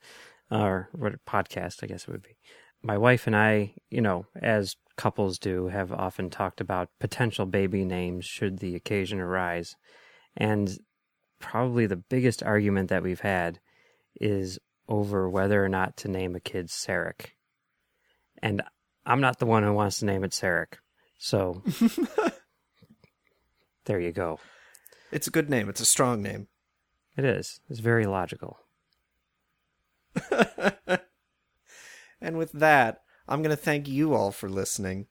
[0.49, 2.35] or what podcast I guess it would be.
[2.81, 7.85] My wife and I, you know, as couples do, have often talked about potential baby
[7.85, 9.75] names should the occasion arise.
[10.35, 10.79] And
[11.39, 13.59] probably the biggest argument that we've had
[14.19, 14.59] is
[14.89, 17.27] over whether or not to name a kid Sarek.
[18.41, 18.61] And
[19.05, 20.79] I'm not the one who wants to name it Sarek.
[21.17, 21.63] So
[23.85, 24.39] there you go.
[25.11, 25.69] It's a good name.
[25.69, 26.47] It's a strong name.
[27.15, 27.61] It is.
[27.69, 28.59] It's very logical.
[32.21, 35.07] And with that, I'm going to thank you all for listening.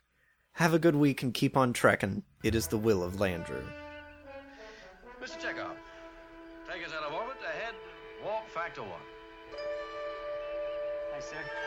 [0.53, 2.25] Have a good week and keep on trekking.
[2.43, 3.63] It is the will of Landru.
[5.23, 5.39] Mr.
[5.39, 5.73] Chekov,
[6.71, 7.75] take us out of orbit ahead,
[8.25, 9.01] warp factor one.
[11.19, 11.58] Hi, sir.